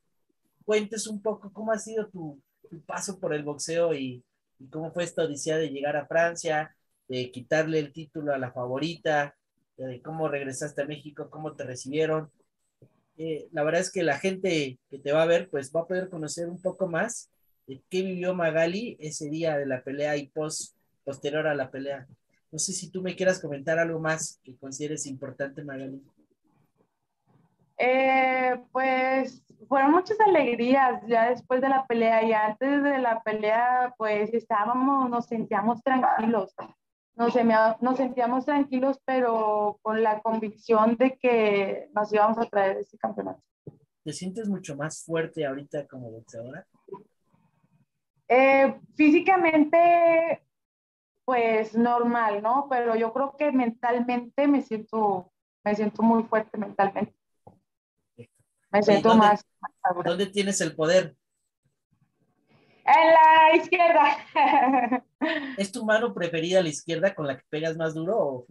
cuentes 0.65 1.07
un 1.07 1.21
poco 1.21 1.51
cómo 1.53 1.71
ha 1.71 1.79
sido 1.79 2.07
tu, 2.09 2.41
paso 2.85 3.19
por 3.19 3.33
el 3.33 3.43
boxeo 3.43 3.93
y, 3.93 4.23
cómo 4.71 4.91
fue 4.91 5.03
esta 5.03 5.23
odisea 5.23 5.57
de 5.57 5.69
llegar 5.69 5.95
a 5.97 6.07
Francia, 6.07 6.75
de 7.07 7.29
quitarle 7.31 7.79
el 7.79 7.91
título 7.91 8.33
a 8.33 8.37
la 8.37 8.51
favorita, 8.51 9.35
de 9.77 10.01
cómo 10.01 10.27
regresaste 10.29 10.81
a 10.81 10.85
México, 10.85 11.29
cómo 11.29 11.55
te 11.55 11.65
recibieron. 11.65 12.31
Eh, 13.17 13.47
la 13.51 13.63
verdad 13.63 13.81
es 13.81 13.91
que 13.91 14.03
la 14.03 14.17
gente 14.17 14.79
que 14.89 14.99
te 14.99 15.11
va 15.11 15.23
a 15.23 15.27
ver, 15.27 15.49
pues 15.49 15.71
va 15.75 15.81
a 15.81 15.87
poder 15.87 16.09
conocer 16.09 16.47
un 16.49 16.61
poco 16.61 16.87
más 16.87 17.29
de 17.67 17.81
qué 17.89 18.01
vivió 18.01 18.33
Magali 18.33 18.97
ese 18.99 19.29
día 19.29 19.57
de 19.57 19.65
la 19.65 19.83
pelea 19.83 20.17
y 20.17 20.27
post, 20.27 20.75
posterior 21.03 21.47
a 21.47 21.55
la 21.55 21.69
pelea. 21.69 22.07
No 22.55 22.59
sé 22.59 22.71
si 22.71 22.89
tú 22.89 23.01
me 23.01 23.17
quieras 23.17 23.41
comentar 23.41 23.77
algo 23.79 23.99
más 23.99 24.39
que 24.41 24.55
consideres 24.55 25.05
importante, 25.07 25.61
Magali. 25.61 26.01
Eh, 27.77 28.57
pues 28.71 29.43
fueron 29.67 29.91
muchas 29.91 30.17
alegrías 30.21 31.03
ya 31.05 31.31
después 31.31 31.59
de 31.59 31.67
la 31.67 31.85
pelea 31.85 32.23
y 32.23 32.31
antes 32.31 32.81
de 32.81 32.97
la 32.99 33.21
pelea 33.23 33.93
pues 33.97 34.33
estábamos, 34.33 35.09
nos 35.09 35.25
sentíamos 35.25 35.83
tranquilos, 35.83 36.55
nos, 37.15 37.35
nos 37.81 37.97
sentíamos 37.97 38.45
tranquilos 38.45 39.01
pero 39.03 39.77
con 39.81 40.01
la 40.01 40.21
convicción 40.21 40.95
de 40.95 41.17
que 41.17 41.89
nos 41.93 42.13
íbamos 42.13 42.37
a 42.37 42.45
traer 42.45 42.77
ese 42.77 42.97
campeonato. 42.97 43.41
¿Te 44.05 44.13
sientes 44.13 44.47
mucho 44.47 44.77
más 44.77 45.03
fuerte 45.03 45.45
ahorita 45.45 45.87
como 45.87 46.09
boxeadora? 46.09 46.65
Eh, 48.29 48.79
físicamente 48.95 50.44
pues 51.25 51.75
normal, 51.75 52.41
¿no? 52.41 52.67
Pero 52.69 52.95
yo 52.95 53.11
creo 53.11 53.35
que 53.35 53.51
mentalmente 53.51 54.47
me 54.47 54.61
siento, 54.61 55.31
me 55.63 55.75
siento 55.75 56.03
muy 56.03 56.23
fuerte 56.23 56.57
mentalmente. 56.57 57.15
Me 58.71 58.83
siento 58.83 59.09
¿dónde, 59.09 59.25
más, 59.25 59.45
¿Dónde 60.03 60.27
tienes 60.27 60.61
el 60.61 60.75
poder? 60.75 61.15
En 62.85 63.13
la 63.13 63.55
izquierda. 63.55 64.17
¿Es 65.57 65.71
tu 65.71 65.83
mano 65.83 66.13
preferida 66.13 66.61
la 66.61 66.69
izquierda 66.69 67.15
con 67.15 67.25
la 67.25 67.37
que 67.37 67.43
pegas 67.49 67.75
más 67.75 67.95
duro? 67.95 68.45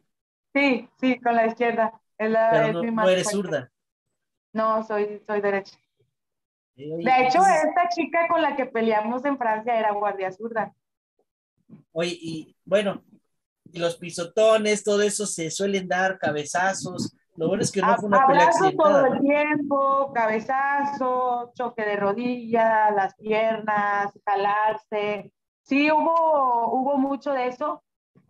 Sí, 0.53 0.89
sí, 0.99 1.21
con 1.21 1.37
la 1.37 1.47
izquierda. 1.47 2.01
Pero 2.17 2.83
no, 2.83 3.09
eres 3.09 3.31
zurda. 3.31 3.71
No, 4.53 4.83
soy, 4.85 5.23
soy 5.27 5.41
derecha. 5.41 5.77
de 6.75 7.27
hecho, 7.27 7.41
esta 7.41 7.89
chica 7.91 8.27
con 8.29 8.43
la 8.43 8.57
que 8.57 8.67
peleamos 8.67 9.25
en 9.25 9.39
Francia 9.39 9.79
era 9.79 9.93
guardia 9.93 10.33
zurda. 10.33 10.75
Oye, 11.97 12.19
y 12.21 12.57
bueno, 12.65 13.05
y 13.73 13.79
los 13.79 13.97
pisotones, 13.97 14.83
todo 14.83 15.01
eso 15.03 15.27
se 15.27 15.51
suelen 15.51 15.87
dar, 15.89 16.19
cabezazos. 16.19 17.15
Lo 17.37 17.49
bueno 17.49 17.63
es 17.63 17.71
que 17.71 17.81
no 17.81 17.97
fue 17.97 18.09
una 18.09 18.27
pelea 18.27 18.51
todo 18.77 19.07
el 19.07 19.21
tiempo, 19.21 20.13
cabezazo, 20.13 21.53
choque 21.55 21.85
de 21.85 21.97
rodilla, 21.97 22.91
las 22.91 23.15
piernas, 23.15 24.13
jalarse. 24.25 25.33
Sí, 25.63 25.91
hubo, 25.91 26.73
hubo 26.73 26.99
mucho 26.99 27.33
de 27.33 27.49
eso. 27.49 27.83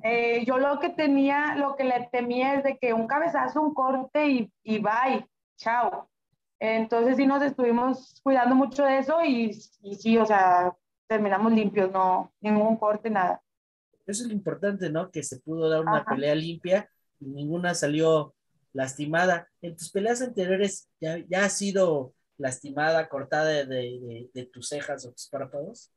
Eh, 0.03 0.45
yo 0.45 0.59
lo 0.59 0.79
que 0.79 0.91
tenía, 0.91 1.57
lo 1.57 1.75
que 1.77 1.85
le 1.85 2.09
temía 2.13 2.55
es 2.55 2.65
de 2.65 2.77
que 2.79 2.93
un 2.93 3.07
cabezazo, 3.07 3.63
un 3.63 3.73
corte 3.73 4.27
y, 4.27 4.53
y 4.63 4.79
bye, 4.79 5.27
chao. 5.57 6.11
Entonces 6.59 7.17
sí 7.17 7.27
nos 7.27 7.43
estuvimos 7.43 8.21
cuidando 8.23 8.55
mucho 8.55 8.85
de 8.85 8.99
eso 8.99 9.23
y, 9.25 9.51
y 9.83 9.95
sí, 9.97 10.19
o 10.19 10.27
sea, 10.27 10.75
terminamos 11.07 11.53
limpios, 11.53 11.91
no, 11.91 12.33
ningún 12.41 12.77
corte, 12.77 13.11
nada. 13.11 13.43
Eso 14.07 14.23
es 14.23 14.29
lo 14.29 14.35
importante, 14.35 14.91
¿no? 14.91 15.11
Que 15.11 15.23
se 15.23 15.41
pudo 15.41 15.69
dar 15.69 15.81
una 15.81 16.05
pelea 16.05 16.35
limpia 16.35 16.91
y 17.21 17.27
ninguna 17.27 17.75
salió 17.75 18.35
lastimada. 18.73 19.49
En 19.63 19.77
tus 19.77 19.91
peleas 19.91 20.21
anteriores, 20.21 20.91
¿ya, 21.01 21.19
ya 21.29 21.47
has 21.47 21.57
sido 21.57 22.13
lastimada, 22.37 23.09
cortada 23.09 23.47
de, 23.47 23.67
de, 23.67 24.31
de, 24.35 24.47
tus 24.47 24.69
cejas 24.69 25.07
o 25.07 25.13
tus 25.13 25.29
párpados? 25.29 25.91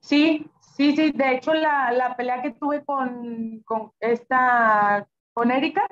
Sí, 0.00 0.46
sí, 0.76 0.94
sí. 0.94 1.10
De 1.12 1.32
hecho, 1.32 1.54
la, 1.54 1.90
la 1.92 2.16
pelea 2.16 2.42
que 2.42 2.52
tuve 2.52 2.84
con, 2.84 3.60
con 3.64 3.92
esta, 4.00 5.08
con 5.32 5.50
Erika, 5.50 5.86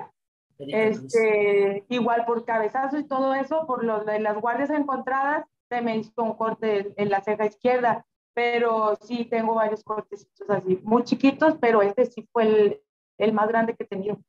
este, 0.59 1.83
igual 1.89 2.25
por 2.25 2.45
cabezazo 2.45 2.99
y 2.99 3.07
todo 3.07 3.33
eso, 3.33 3.65
por 3.65 3.83
lo 3.83 4.05
de 4.05 4.19
las 4.19 4.39
guardias 4.39 4.69
encontradas, 4.69 5.45
se 5.67 5.81
me 5.81 5.97
hizo 5.97 6.21
un 6.21 6.35
corte 6.35 6.93
en 6.95 7.09
la 7.09 7.21
ceja 7.23 7.47
izquierda 7.47 8.05
pero 8.33 8.97
sí 9.01 9.25
tengo 9.25 9.55
varios 9.55 9.83
cortecitos 9.83 10.49
así, 10.49 10.79
muy 10.83 11.03
chiquitos, 11.03 11.55
pero 11.59 11.81
este 11.81 12.05
sí 12.05 12.27
fue 12.31 12.43
el, 12.43 12.81
el 13.17 13.33
más 13.33 13.47
grande 13.47 13.75
que 13.75 13.83
he 13.83 13.87
tenido. 13.87 14.19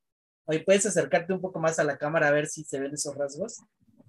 Oye, 0.47 0.59
¿puedes 0.59 0.85
acercarte 0.85 1.33
un 1.33 1.41
poco 1.41 1.59
más 1.59 1.79
a 1.79 1.83
la 1.83 1.97
cámara 1.97 2.27
a 2.27 2.31
ver 2.31 2.45
si 2.47 2.63
se 2.63 2.79
ven 2.79 2.93
esos 2.93 3.15
rasgos? 3.15 3.63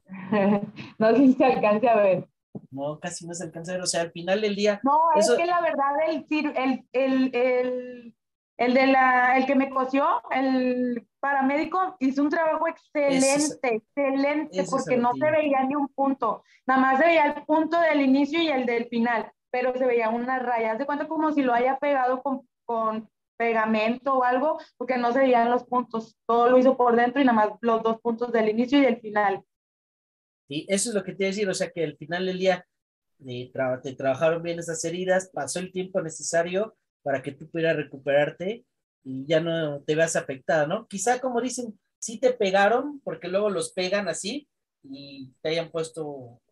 no 0.99 1.11
sé 1.11 1.17
si 1.17 1.33
se 1.33 1.45
alcance 1.45 1.89
a 1.89 1.97
ver. 1.97 2.29
No, 2.71 2.99
casi 3.01 3.27
no 3.27 3.35
se 3.35 3.45
alcanza 3.45 3.73
a 3.73 3.75
ver. 3.75 3.83
O 3.83 3.87
sea, 3.87 4.03
al 4.03 4.13
final 4.13 4.41
del 4.41 4.55
día. 4.55 4.81
No, 4.83 4.99
es 5.17 5.31
que 5.31 5.47
la 5.47 5.61
verdad, 5.61 5.93
el, 6.09 6.27
el, 6.31 6.85
el, 6.93 7.31
el, 7.35 8.15
el, 8.59 8.75
de 8.75 8.87
la, 8.87 9.37
el 9.39 9.47
que 9.47 9.55
me 9.55 9.71
cosió, 9.71 10.23
el 10.31 11.07
paramédico, 11.21 11.97
hizo 12.01 12.23
un 12.23 12.31
trabajo 12.31 12.69
excelente, 12.69 13.77
excelente, 13.77 14.65
porque 14.71 14.97
no 14.97 15.13
se 15.15 15.31
veía 15.31 15.65
ni 15.65 15.75
un 15.75 15.89
punto. 15.89 16.45
Nada 16.67 16.81
más 16.81 16.99
se 16.99 17.07
veía 17.07 17.27
el 17.27 17.45
punto 17.45 17.81
del 17.81 18.03
inicio 18.03 18.41
y 18.41 18.49
el 18.49 18.67
del 18.67 18.87
final 18.89 19.33
pero 19.57 19.73
se 19.75 19.87
veían 19.87 20.12
unas 20.12 20.42
rayas, 20.42 20.79
de 20.79 20.85
cuenta 20.85 21.09
como 21.09 21.33
si 21.33 21.40
lo 21.40 21.55
haya 21.55 21.79
pegado 21.79 22.23
con, 22.23 22.47
con 22.66 23.09
pegamento 23.38 24.12
o 24.12 24.23
algo, 24.23 24.59
porque 24.77 24.99
no 24.99 25.14
se 25.14 25.21
veían 25.21 25.51
los 25.51 25.64
puntos, 25.64 26.14
todo 26.27 26.51
lo 26.51 26.59
hizo 26.59 26.77
por 26.77 26.95
dentro 26.95 27.23
y 27.23 27.25
nada 27.25 27.37
más 27.37 27.59
los 27.62 27.83
dos 27.83 27.99
puntos 28.03 28.31
del 28.33 28.51
inicio 28.51 28.79
y 28.79 28.83
del 28.83 29.01
final. 29.01 29.42
Y 30.47 30.66
eso 30.69 30.90
es 30.90 30.95
lo 30.95 31.03
que 31.03 31.14
te 31.14 31.25
decir, 31.25 31.49
o 31.49 31.55
sea 31.55 31.71
que 31.71 31.85
al 31.85 31.97
final 31.97 32.27
del 32.27 32.38
día 32.38 32.66
eh, 33.27 33.51
te 33.83 33.95
trabajaron 33.95 34.42
bien 34.42 34.59
esas 34.59 34.85
heridas, 34.85 35.31
pasó 35.33 35.59
el 35.61 35.73
tiempo 35.73 36.03
necesario 36.03 36.77
para 37.03 37.23
que 37.23 37.33
tú 37.33 37.49
pudieras 37.49 37.77
recuperarte 37.77 38.66
y 39.05 39.25
ya 39.27 39.40
no 39.40 39.81
te 39.85 39.95
veas 39.95 40.16
afectada, 40.16 40.66
¿no? 40.66 40.87
Quizá 40.87 41.19
como 41.19 41.40
dicen, 41.40 41.81
sí 41.99 42.21
te 42.21 42.35
pegaron, 42.35 43.01
porque 43.01 43.29
luego 43.29 43.49
los 43.49 43.73
pegan 43.73 44.07
así 44.07 44.51
y 44.83 45.33
te 45.40 45.49
hayan 45.49 45.71
puesto 45.71 46.42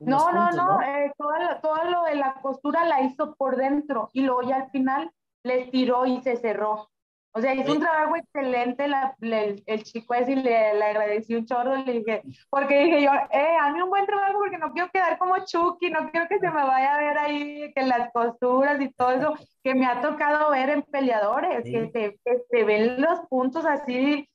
no, 0.00 0.32
no, 0.32 0.50
no, 0.50 0.82
eh, 0.82 1.12
todo, 1.16 1.84
lo 1.84 2.02
de 2.04 2.16
la 2.16 2.34
costura 2.42 2.84
la 2.84 3.02
hizo 3.02 3.34
por 3.34 3.56
dentro 3.56 4.10
y 4.12 4.22
luego 4.22 4.42
ya 4.42 4.56
al 4.56 4.70
final 4.70 5.10
le 5.42 5.66
tiró 5.66 6.06
y 6.06 6.20
se 6.22 6.36
cerró. 6.36 6.88
O 7.32 7.40
sea, 7.40 7.54
hizo 7.54 7.72
un 7.72 7.80
trabajo 7.80 8.16
excelente 8.16 8.86
el, 9.20 9.82
chico 9.82 10.14
ese 10.14 10.32
y 10.32 10.36
le, 10.36 10.74
le, 10.74 10.84
agradecí 10.84 11.34
un 11.34 11.44
chorro, 11.44 11.76
le 11.76 11.92
dije, 11.92 12.22
porque 12.48 12.84
dije 12.84 13.02
yo, 13.02 13.10
eh, 13.30 13.56
hazme 13.60 13.82
un 13.82 13.90
buen 13.90 14.06
trabajo 14.06 14.38
porque 14.38 14.56
no 14.56 14.72
quiero 14.72 14.90
quedar 14.90 15.18
como 15.18 15.36
Chucky, 15.44 15.90
no 15.90 16.10
quiero 16.10 16.28
que 16.28 16.38
se 16.38 16.50
me 16.50 16.64
vaya 16.64 16.94
a 16.94 16.98
ver 16.98 17.18
ahí 17.18 17.72
que 17.74 17.82
las 17.82 18.10
costuras 18.10 18.80
y 18.80 18.90
todo 18.94 19.10
eso 19.10 19.34
que 19.62 19.74
me 19.74 19.84
ha 19.84 20.00
tocado 20.00 20.50
ver 20.50 20.70
en 20.70 20.82
peleadores, 20.82 21.62
que, 21.64 21.90
se, 21.90 22.18
que 22.24 22.38
se 22.50 22.64
ven 22.64 23.02
los 23.02 23.20
puntos 23.28 23.66
así 23.66 24.26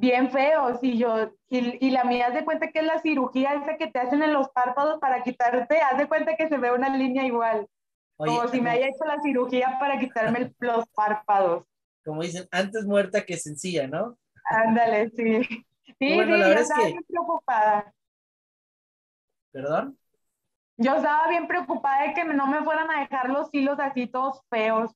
bien 0.00 0.30
feos 0.30 0.78
y 0.82 0.96
yo, 0.98 1.30
y, 1.48 1.90
la 1.90 2.04
mía 2.04 2.28
haz 2.28 2.34
de 2.34 2.44
cuenta 2.44 2.70
que 2.70 2.80
es 2.80 2.86
la 2.86 3.00
cirugía 3.00 3.54
esa 3.54 3.76
que 3.76 3.88
te 3.88 3.98
hacen 3.98 4.22
en 4.22 4.32
los 4.32 4.48
párpados 4.48 4.98
para 4.98 5.22
quitarte, 5.22 5.80
haz 5.80 5.98
de 5.98 6.08
cuenta 6.08 6.36
que 6.36 6.48
se 6.48 6.56
ve 6.56 6.72
una 6.72 6.96
línea 6.96 7.24
igual, 7.24 7.68
como 8.16 8.48
si 8.48 8.60
me 8.60 8.70
haya 8.70 8.86
hecho 8.86 9.04
la 9.04 9.20
cirugía 9.20 9.76
para 9.78 9.98
quitarme 9.98 10.52
los 10.58 10.88
párpados. 10.88 11.64
Como 12.04 12.22
dicen, 12.22 12.48
antes 12.50 12.86
muerta 12.86 13.24
que 13.24 13.36
sencilla, 13.36 13.86
¿no? 13.86 14.16
Ándale, 14.44 15.10
sí. 15.10 15.40
Sí, 15.98 16.14
bueno, 16.14 16.36
la 16.36 16.48
verdad 16.48 16.62
estaba 16.62 16.86
bien 16.86 17.04
preocupada. 17.06 17.94
¿Perdón? 19.52 19.98
Yo 20.78 20.94
estaba 20.94 21.28
bien 21.28 21.46
preocupada 21.46 22.06
de 22.06 22.14
que 22.14 22.24
no 22.24 22.46
me 22.46 22.62
fueran 22.62 22.90
a 22.90 23.00
dejar 23.00 23.28
los 23.28 23.50
hilos 23.52 23.78
así 23.78 24.06
todos 24.06 24.40
feos. 24.48 24.92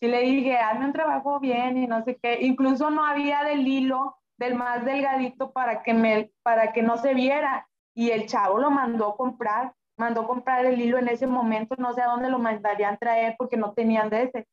Sí 0.00 0.08
le 0.08 0.20
dije, 0.20 0.58
hazme 0.58 0.84
un 0.86 0.92
trabajo 0.92 1.40
bien 1.40 1.78
y 1.78 1.86
no 1.86 2.04
sé 2.04 2.18
qué. 2.22 2.40
Incluso 2.42 2.90
no 2.90 3.06
había 3.06 3.42
del 3.42 3.66
hilo 3.66 4.18
del 4.38 4.54
más 4.54 4.84
delgadito 4.84 5.52
para 5.52 5.82
que, 5.82 5.94
me, 5.94 6.30
para 6.42 6.72
que 6.72 6.82
no 6.82 6.96
se 6.96 7.14
viera. 7.14 7.68
Y 7.94 8.10
el 8.10 8.26
chavo 8.26 8.58
lo 8.58 8.70
mandó 8.70 9.10
a 9.10 9.16
comprar, 9.16 9.72
mandó 9.96 10.26
comprar 10.26 10.66
el 10.66 10.80
hilo 10.80 10.98
en 10.98 11.08
ese 11.08 11.26
momento, 11.26 11.76
no 11.78 11.92
sé 11.92 12.02
a 12.02 12.06
dónde 12.06 12.28
lo 12.30 12.38
mandarían 12.38 12.98
traer 12.98 13.36
porque 13.38 13.56
no 13.56 13.72
tenían 13.72 14.10
de 14.10 14.24
ese. 14.24 14.46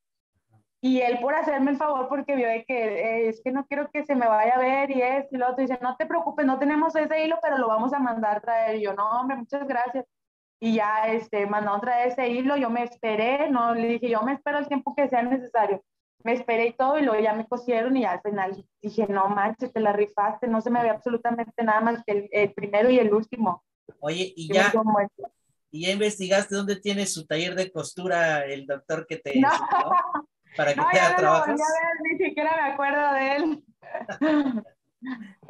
Y 0.84 1.02
él 1.02 1.20
por 1.20 1.36
hacerme 1.36 1.72
el 1.72 1.78
favor, 1.78 2.08
porque 2.10 2.36
vio 2.36 2.48
que 2.67 2.74
eh, 2.74 3.30
es 3.30 3.41
que 3.44 3.52
no 3.52 3.67
quiero 3.67 3.91
que 3.91 4.04
se 4.04 4.15
me 4.15 4.28
vaya 4.28 4.56
a 4.56 4.60
ver 4.60 4.89
y 4.89 5.02
es 5.02 5.32
y 5.32 5.38
lo 5.38 5.50
otro, 5.50 5.62
dice, 5.62 5.78
no 5.80 5.96
te 5.96 6.08
preocupes, 6.08 6.44
no 6.46 6.58
tenemos 6.58 6.96
ese 6.96 7.24
hilo, 7.24 7.38
pero 7.41 7.60
lo 7.60 7.67
vamos 7.67 7.94
a 7.94 8.00
mandar 8.00 8.41
traer. 8.41 8.78
Y 8.78 8.82
yo, 8.82 8.94
no, 8.94 9.08
hombre, 9.22 9.38
muchas 9.38 9.67
gracias. 9.67 10.06
Y 10.60 10.76
ya 10.76 11.08
este, 11.08 11.46
mandó 11.46 11.80
traer 11.80 12.10
ese 12.10 12.30
hilo, 12.30 12.58
yo 12.58 12.70
me 12.72 12.84
esperé, 12.84 13.50
no, 13.52 13.76
le 13.76 13.88
dije, 13.88 14.10
yo 14.10 14.22
me 14.24 14.34
espero 14.34 14.58
el 14.58 14.67
tiempo 14.67 14.96
que 14.96 15.08
sea 15.08 15.22
necesario. 15.22 15.84
Me 16.24 16.34
esperé 16.34 16.68
y 16.68 16.74
todo, 16.74 16.98
y 17.00 17.04
luego 17.04 17.22
ya 17.22 17.34
me 17.34 17.48
cosieron 17.48 17.98
y 17.98 18.06
al 18.06 18.22
final 18.22 18.66
dije, 18.82 19.08
no 19.08 19.28
manches, 19.30 19.72
te 19.72 19.80
la 19.80 19.94
rifaste, 19.94 20.48
no 20.48 20.62
se 20.62 20.70
me 20.70 20.82
ve 20.82 20.90
absolutamente 20.90 21.64
nada 21.64 21.82
más 21.82 22.04
que 22.06 22.30
el, 22.32 22.54
primero 22.54 22.90
y 22.90 23.00
el 23.00 23.14
último. 23.14 23.64
Oye, 24.00 24.34
y 24.36 24.54
ya, 24.54 24.72
y 25.70 25.86
ya 25.86 25.92
investigaste 25.94 26.56
dónde 26.56 26.76
tiene 26.76 27.06
su 27.06 27.26
taller 27.26 27.56
de 27.56 27.72
costura 27.72 28.46
el 28.46 28.66
doctor 28.66 29.06
que 29.08 29.18
te... 29.18 29.34
para 30.58 30.74
que 30.74 30.82
no, 30.82 30.88
te 30.92 31.00
haga 31.00 31.16
trabajos. 31.16 31.62
ni 32.04 32.18
siquiera 32.18 32.52
me 32.56 32.74
acuerdo 32.74 33.14
de 33.14 33.36
él. 33.36 33.64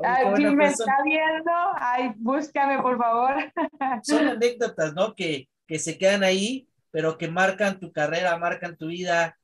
Aquí 0.03 0.45
me 0.45 0.55
pues 0.55 0.79
está 0.79 0.97
viendo, 1.03 1.51
ay, 1.75 2.13
búscame 2.17 2.81
por 2.81 2.97
favor. 2.97 3.35
Son 4.03 4.27
anécdotas, 4.27 4.93
¿no? 4.93 5.13
Que, 5.15 5.49
que 5.67 5.79
se 5.79 5.97
quedan 5.97 6.23
ahí, 6.23 6.67
pero 6.91 7.17
que 7.17 7.27
marcan 7.27 7.79
tu 7.79 7.91
carrera, 7.91 8.37
marcan 8.37 8.77
tu 8.77 8.87
vida. 8.87 9.37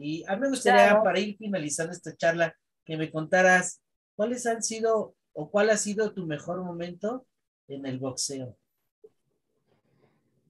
Y 0.00 0.24
a 0.26 0.34
mí 0.34 0.42
me 0.42 0.48
gustaría, 0.48 1.02
para 1.02 1.18
ir 1.18 1.36
finalizando 1.36 1.92
esta 1.92 2.16
charla, 2.16 2.54
que 2.84 2.96
me 2.96 3.10
contaras 3.10 3.82
cuáles 4.16 4.46
han 4.46 4.62
sido 4.62 5.14
o 5.32 5.50
cuál 5.50 5.70
ha 5.70 5.76
sido 5.76 6.12
tu 6.12 6.26
mejor 6.26 6.62
momento 6.64 7.26
en 7.68 7.86
el 7.86 7.98
boxeo. 7.98 8.56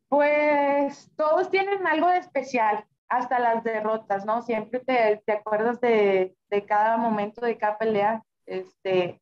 Pues 0.08 1.10
todos 1.16 1.50
tienen 1.50 1.86
algo 1.86 2.08
de 2.08 2.18
especial 2.18 2.84
hasta 3.08 3.38
las 3.38 3.62
derrotas, 3.62 4.24
¿no? 4.24 4.42
Siempre 4.42 4.80
te, 4.80 5.22
te 5.26 5.32
acuerdas 5.32 5.80
de, 5.80 6.34
de, 6.48 6.64
cada 6.64 6.96
momento, 6.96 7.44
de 7.44 7.58
cada 7.58 7.76
pelea, 7.76 8.22
este, 8.46 9.20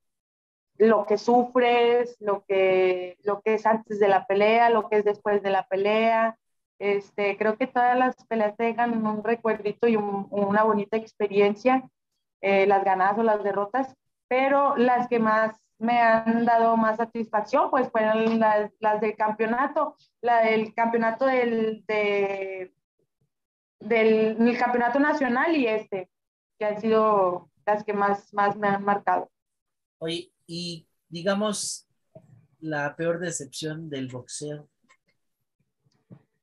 lo 0.77 1.07
que 1.07 1.19
sufres, 1.19 2.17
lo 2.21 2.45
que, 2.45 3.17
lo 3.23 3.41
que 3.41 3.55
es 3.55 3.67
antes 3.67 3.99
de 3.99 4.09
la 4.09 4.27
pelea, 4.27 4.71
lo 4.71 4.88
que 4.88 4.99
es 4.99 5.05
después 5.05 5.43
de 5.43 5.51
la 5.51 5.67
pelea. 5.67 6.38
Este, 6.79 7.37
creo 7.37 7.57
que 7.57 7.67
todas 7.67 7.99
las 7.99 8.14
peleas 8.27 8.57
dejan 8.57 9.05
un 9.05 9.25
recuerdito 9.25 9.88
y 9.88 9.97
una 9.97 10.62
bonita 10.62 10.97
experiencia, 10.97 11.88
eh, 12.41 12.67
las 12.67 12.85
ganadas 12.85 13.19
o 13.19 13.23
las 13.23 13.43
derrotas, 13.43 13.95
pero 14.29 14.77
las 14.77 15.09
que 15.09 15.19
más 15.19 15.57
me 15.79 16.01
han 16.01 16.45
dado 16.45 16.77
más 16.77 16.97
satisfacción, 16.97 17.71
pues 17.71 17.91
fueron 17.91 18.38
las, 18.38 18.71
las 18.81 19.01
del 19.01 19.17
campeonato, 19.17 19.97
la 20.21 20.43
del 20.43 20.75
campeonato 20.75 21.27
del, 21.27 21.85
de, 21.87 22.73
del, 23.81 24.59
campeonato 24.59 24.99
nacional 24.99 25.57
y 25.57 25.67
este, 25.67 26.11
que 26.59 26.64
han 26.64 26.81
sido 26.81 27.51
las 27.64 27.85
que 27.85 27.93
más, 27.93 28.33
más 28.35 28.57
me 28.57 28.69
han 28.69 28.85
marcado. 28.85 29.31
Oye, 29.99 30.33
y 30.47 30.87
digamos, 31.09 31.88
la 32.61 32.97
peor 32.97 33.21
decepción 33.21 33.88
del 33.88 34.09
boxeo. 34.09 34.69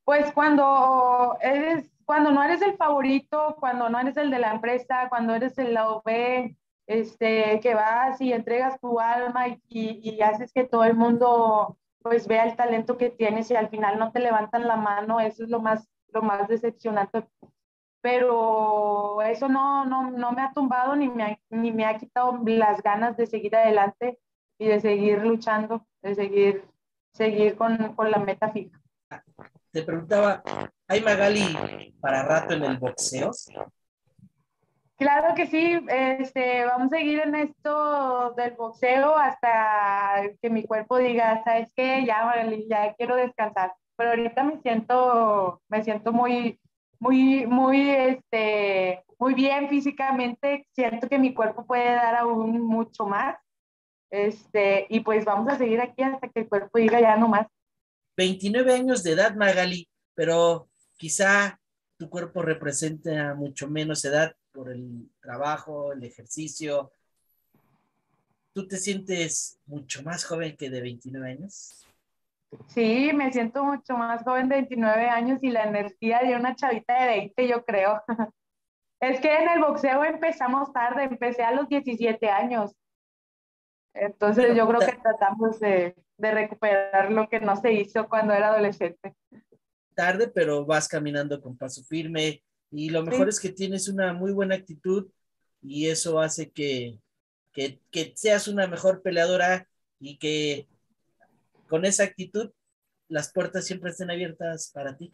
Pues 0.05 0.31
cuando 0.33 1.37
eres, 1.41 1.91
cuando 2.05 2.31
no 2.31 2.43
eres 2.43 2.61
el 2.61 2.77
favorito, 2.77 3.57
cuando 3.59 3.89
no 3.89 3.99
eres 3.99 4.15
el 4.17 4.29
de 4.29 4.39
la 4.39 4.53
empresa, 4.53 5.09
cuando 5.09 5.33
eres 5.33 5.57
el 5.57 5.73
lado 5.73 6.03
B, 6.05 6.55
este, 6.87 7.59
que 7.59 7.73
vas 7.73 8.21
y 8.21 8.31
entregas 8.31 8.79
tu 8.79 8.99
alma 8.99 9.47
y, 9.47 9.59
y, 9.67 10.21
haces 10.21 10.53
que 10.53 10.63
todo 10.65 10.83
el 10.83 10.95
mundo 10.95 11.77
pues 11.99 12.27
vea 12.27 12.45
el 12.45 12.55
talento 12.55 12.97
que 12.97 13.09
tienes 13.09 13.49
y 13.49 13.55
al 13.55 13.69
final 13.69 13.97
no 13.97 14.11
te 14.11 14.19
levantan 14.19 14.67
la 14.67 14.75
mano, 14.75 15.19
eso 15.19 15.43
es 15.43 15.49
lo 15.49 15.59
más, 15.59 15.89
lo 16.09 16.21
más 16.21 16.47
decepcionante. 16.47 17.25
Pero 18.01 19.21
eso 19.23 19.49
no, 19.49 19.85
no, 19.85 20.11
no 20.11 20.31
me 20.33 20.43
ha 20.43 20.53
tumbado 20.53 20.95
ni 20.95 21.07
me 21.09 21.23
ha, 21.23 21.39
ni 21.49 21.71
me 21.71 21.85
ha 21.85 21.97
quitado 21.97 22.39
las 22.45 22.83
ganas 22.83 23.17
de 23.17 23.25
seguir 23.25 23.55
adelante 23.55 24.19
y 24.59 24.67
de 24.67 24.79
seguir 24.79 25.23
luchando, 25.25 25.87
de 26.03 26.13
seguir, 26.13 26.63
seguir 27.13 27.57
con, 27.57 27.95
con 27.95 28.11
la 28.11 28.19
meta 28.19 28.51
fija. 28.51 28.79
Te 29.75 29.83
preguntaba, 29.83 30.41
¿hay 30.87 31.01
Magali 31.01 31.93
para 31.99 32.23
rato 32.23 32.53
en 32.53 32.63
el 32.63 32.77
boxeo? 32.77 33.31
Claro 34.95 35.35
que 35.35 35.47
sí, 35.47 35.85
este, 35.89 36.63
vamos 36.63 36.93
a 36.93 36.95
seguir 36.95 37.19
en 37.19 37.35
esto 37.35 38.33
del 38.37 38.53
boxeo 38.53 39.17
hasta 39.17 40.29
que 40.41 40.49
mi 40.49 40.63
cuerpo 40.63 40.97
diga, 40.97 41.43
sabes 41.43 41.73
qué, 41.75 42.05
ya, 42.05 42.33
ya 42.69 42.93
quiero 42.93 43.17
descansar. 43.17 43.73
Pero 43.97 44.11
ahorita 44.11 44.43
me 44.45 44.61
siento, 44.61 45.61
me 45.67 45.83
siento 45.83 46.13
muy, 46.13 46.57
muy, 46.97 47.45
muy, 47.45 47.89
este, 47.89 49.03
muy 49.19 49.33
bien 49.33 49.67
físicamente. 49.67 50.69
Siento 50.71 51.09
que 51.09 51.19
mi 51.19 51.33
cuerpo 51.33 51.65
puede 51.65 51.95
dar 51.95 52.15
aún 52.15 52.65
mucho 52.65 53.05
más. 53.05 53.35
Este, 54.09 54.87
y 54.87 55.01
pues 55.01 55.25
vamos 55.25 55.51
a 55.51 55.57
seguir 55.57 55.81
aquí 55.81 56.01
hasta 56.01 56.29
que 56.29 56.39
el 56.39 56.47
cuerpo 56.47 56.77
diga 56.77 57.01
ya 57.01 57.17
no 57.17 57.27
más. 57.27 57.47
29 58.17 58.73
años 58.73 59.03
de 59.03 59.11
edad, 59.11 59.35
Magali, 59.35 59.89
pero 60.13 60.69
quizá 60.97 61.59
tu 61.97 62.09
cuerpo 62.09 62.41
representa 62.41 63.33
mucho 63.35 63.69
menos 63.69 64.03
edad 64.05 64.35
por 64.51 64.71
el 64.71 65.09
trabajo, 65.21 65.93
el 65.93 66.03
ejercicio. 66.03 66.91
¿Tú 68.53 68.67
te 68.67 68.77
sientes 68.77 69.59
mucho 69.65 70.01
más 70.03 70.23
joven 70.23 70.55
que 70.55 70.69
de 70.69 70.81
29 70.81 71.31
años? 71.31 71.85
Sí, 72.67 73.11
me 73.13 73.31
siento 73.33 73.63
mucho 73.65 73.97
más 73.97 74.23
joven 74.23 74.47
de 74.47 74.55
29 74.55 75.09
años 75.09 75.39
y 75.41 75.49
la 75.49 75.63
energía 75.63 76.19
de 76.19 76.35
una 76.35 76.55
chavita 76.55 77.01
de 77.01 77.07
20, 77.07 77.47
yo 77.47 77.65
creo. 77.65 78.01
Es 79.01 79.19
que 79.19 79.35
en 79.35 79.49
el 79.49 79.59
boxeo 79.59 80.05
empezamos 80.05 80.71
tarde, 80.71 81.03
empecé 81.03 81.43
a 81.43 81.51
los 81.51 81.67
17 81.67 82.29
años. 82.29 82.73
Entonces 83.93 84.55
yo 84.55 84.65
creo 84.67 84.79
que 84.79 84.93
tratamos 84.93 85.59
de, 85.59 85.95
de 86.17 86.31
recuperar 86.31 87.11
lo 87.11 87.27
que 87.29 87.39
no 87.39 87.55
se 87.55 87.73
hizo 87.73 88.07
cuando 88.07 88.33
era 88.33 88.49
adolescente. 88.49 89.15
Tarde, 89.93 90.27
pero 90.27 90.65
vas 90.65 90.87
caminando 90.87 91.41
con 91.41 91.57
paso 91.57 91.83
firme, 91.83 92.43
y 92.71 92.89
lo 92.89 93.03
mejor 93.03 93.29
es 93.29 93.39
que 93.39 93.49
tienes 93.49 93.87
una 93.87 94.13
muy 94.13 94.33
buena 94.33 94.55
actitud 94.55 95.09
y 95.61 95.87
eso 95.87 96.19
hace 96.19 96.51
que, 96.51 96.99
que, 97.53 97.79
que, 97.89 98.13
seas 98.15 98.47
una 98.47 98.67
mejor 98.67 99.01
peleadora 99.01 99.67
y 99.99 100.17
que 100.17 100.67
con 101.69 101.85
esa 101.85 102.03
actitud 102.03 102.51
las 103.07 103.31
puertas 103.31 103.65
siempre 103.65 103.91
estén 103.91 104.11
abiertas 104.11 104.71
para 104.73 104.97
ti. 104.97 105.13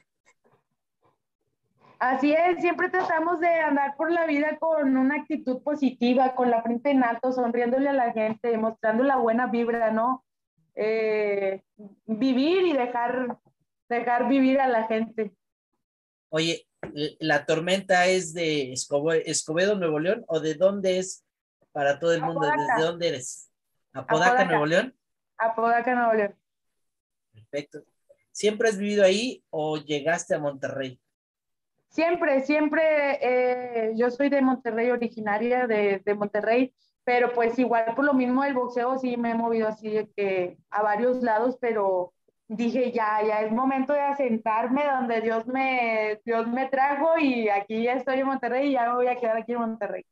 Así 2.00 2.34
es, 2.34 2.62
siempre 2.62 2.90
tratamos 2.90 3.40
de 3.40 3.48
andar 3.48 3.96
por 3.96 4.12
la 4.12 4.26
vida 4.26 4.58
con 4.58 4.98
una 4.98 5.18
actitud 5.18 5.62
positiva, 5.62 6.34
con 6.34 6.50
la 6.50 6.64
frente 6.64 6.90
en 6.90 7.04
alto, 7.04 7.32
sonriéndole 7.32 7.90
a 7.90 7.94
la 7.94 8.12
gente, 8.12 8.48
demostrando 8.48 9.04
la 9.04 9.18
buena 9.18 9.48
vibra, 9.48 9.92
¿no? 9.92 10.26
Eh, 10.76 11.62
vivir 12.06 12.66
y 12.66 12.74
dejar, 12.74 13.38
dejar 13.90 14.28
vivir 14.28 14.60
a 14.60 14.68
la 14.68 14.88
gente. 14.88 15.32
Oye, 16.30 16.66
¿la 17.20 17.46
tormenta 17.46 18.08
es 18.08 18.34
de 18.34 18.72
Escobedo, 18.74 19.76
Nuevo 19.76 20.00
León 20.00 20.24
o 20.28 20.40
de 20.40 20.56
dónde 20.56 21.00
es 21.00 21.26
para 21.72 22.00
todo 22.00 22.14
el 22.14 22.22
mundo? 22.22 22.42
¿Desde 22.42 22.86
dónde 22.86 23.10
eres? 23.10 23.52
¿Apodaca, 23.94 24.46
Nuevo 24.46 24.66
León? 24.66 24.96
Apodaca, 25.38 25.94
Nuevo 25.94 26.14
León. 26.14 26.36
Perfecto. 27.34 27.84
¿Siempre 28.32 28.70
has 28.70 28.78
vivido 28.78 29.04
ahí 29.04 29.44
o 29.50 29.78
llegaste 29.78 30.36
a 30.36 30.40
Monterrey? 30.40 31.00
Siempre, 31.90 32.42
siempre. 32.42 33.20
Eh, 33.22 33.94
yo 33.96 34.10
soy 34.10 34.30
de 34.30 34.42
Monterrey, 34.42 34.90
originaria 34.90 35.68
de, 35.68 36.02
de, 36.04 36.14
Monterrey, 36.16 36.74
pero 37.04 37.34
pues 37.34 37.58
igual 37.58 37.94
por 37.96 38.06
lo 38.06 38.14
mismo 38.14 38.44
el 38.44 38.54
boxeo 38.54 38.98
sí 39.00 39.18
me 39.18 39.32
he 39.32 39.36
movido 39.36 39.68
así 39.68 40.08
que 40.16 40.58
a 40.70 40.82
varios 40.82 41.22
lados, 41.22 41.58
pero 41.60 42.14
dije, 42.48 42.92
ya, 42.92 43.22
ya 43.26 43.42
es 43.42 43.52
momento 43.52 43.94
de 43.94 44.02
asentarme 44.02 44.84
donde 44.86 45.22
Dios 45.22 45.48
me, 45.48 46.20
Dios 46.26 46.48
me 46.48 46.68
trajo 46.70 47.18
y 47.18 47.50
aquí 47.50 47.84
ya 47.84 47.94
estoy 47.94 48.20
en 48.20 48.28
Monterrey 48.28 48.70
y 48.70 48.74
ya 48.74 48.88
me 48.88 48.96
voy 48.96 49.08
a 49.08 49.16
quedar 49.16 49.38
aquí 49.38 49.54
en 49.54 49.60
Monterrey. 49.60 50.06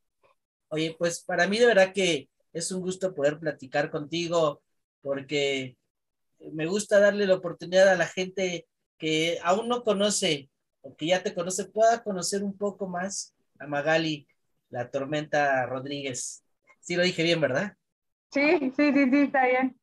Oye, 0.70 0.96
pues 0.98 1.22
para 1.22 1.48
mí 1.48 1.58
de 1.58 1.66
verdad 1.66 1.94
que 1.94 2.30
es 2.54 2.72
un 2.72 2.82
gusto 2.82 3.14
poder 3.14 3.40
platicar 3.40 3.92
contigo 3.92 4.62
porque 5.02 5.76
me 6.54 6.66
gusta 6.66 7.00
darle 7.00 7.28
la 7.28 7.36
oportunidad 7.36 7.90
a 7.90 7.98
la 7.98 8.08
gente 8.08 8.68
que 8.98 9.40
aún 9.44 9.68
no 9.68 9.84
conoce 9.84 10.50
o 10.82 10.96
que 10.96 11.08
ya 11.08 11.22
te 11.22 11.34
conoce, 11.34 11.66
pueda 11.66 12.04
conocer 12.04 12.44
un 12.44 12.58
poco 12.58 12.88
más 12.88 13.34
a 13.60 13.68
Magali, 13.68 14.28
la 14.70 14.90
tormenta 14.90 15.66
Rodríguez. 15.66 16.44
Sí 16.80 16.96
lo 16.96 17.04
dije 17.04 17.24
bien, 17.24 17.42
¿verdad? 17.42 17.76
Sí, 18.32 18.72
sí, 18.76 18.94
sí, 18.94 19.10
sí, 19.12 19.22
está 19.22 19.46
bien. 19.46 19.80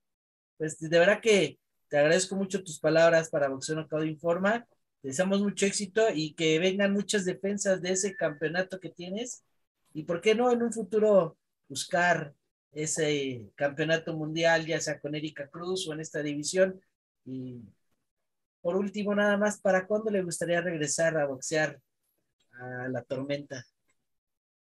Pues 0.56 0.78
de 0.78 0.98
verdad 0.98 1.20
que 1.20 1.58
te 1.88 1.98
agradezco 1.98 2.36
mucho 2.36 2.62
tus 2.64 2.80
palabras 2.80 3.30
para 3.30 3.48
Boxeo 3.48 3.76
Knockout 3.76 4.06
Informa. 4.06 4.66
Te 5.02 5.08
deseamos 5.08 5.40
mucho 5.40 5.66
éxito 5.66 6.02
y 6.14 6.34
que 6.34 6.58
vengan 6.58 6.92
muchas 6.92 7.24
defensas 7.24 7.82
de 7.82 7.92
ese 7.92 8.16
campeonato 8.16 8.80
que 8.80 8.90
tienes. 8.90 9.44
Y 9.92 10.04
por 10.04 10.20
qué 10.20 10.34
no 10.34 10.50
en 10.50 10.62
un 10.62 10.72
futuro 10.72 11.36
buscar 11.68 12.34
ese 12.72 13.50
campeonato 13.54 14.14
mundial, 14.14 14.66
ya 14.66 14.80
sea 14.80 15.00
con 15.00 15.14
Erika 15.14 15.48
Cruz 15.48 15.88
o 15.88 15.92
en 15.92 16.00
esta 16.00 16.22
división. 16.22 16.80
Y 17.24 17.60
por 18.60 18.76
último, 18.76 19.14
nada 19.14 19.36
más, 19.36 19.60
¿para 19.60 19.86
cuándo 19.86 20.10
le 20.10 20.22
gustaría 20.22 20.60
regresar 20.60 21.16
a 21.16 21.26
boxear 21.26 21.80
a 22.52 22.88
la 22.88 23.02
tormenta? 23.02 23.64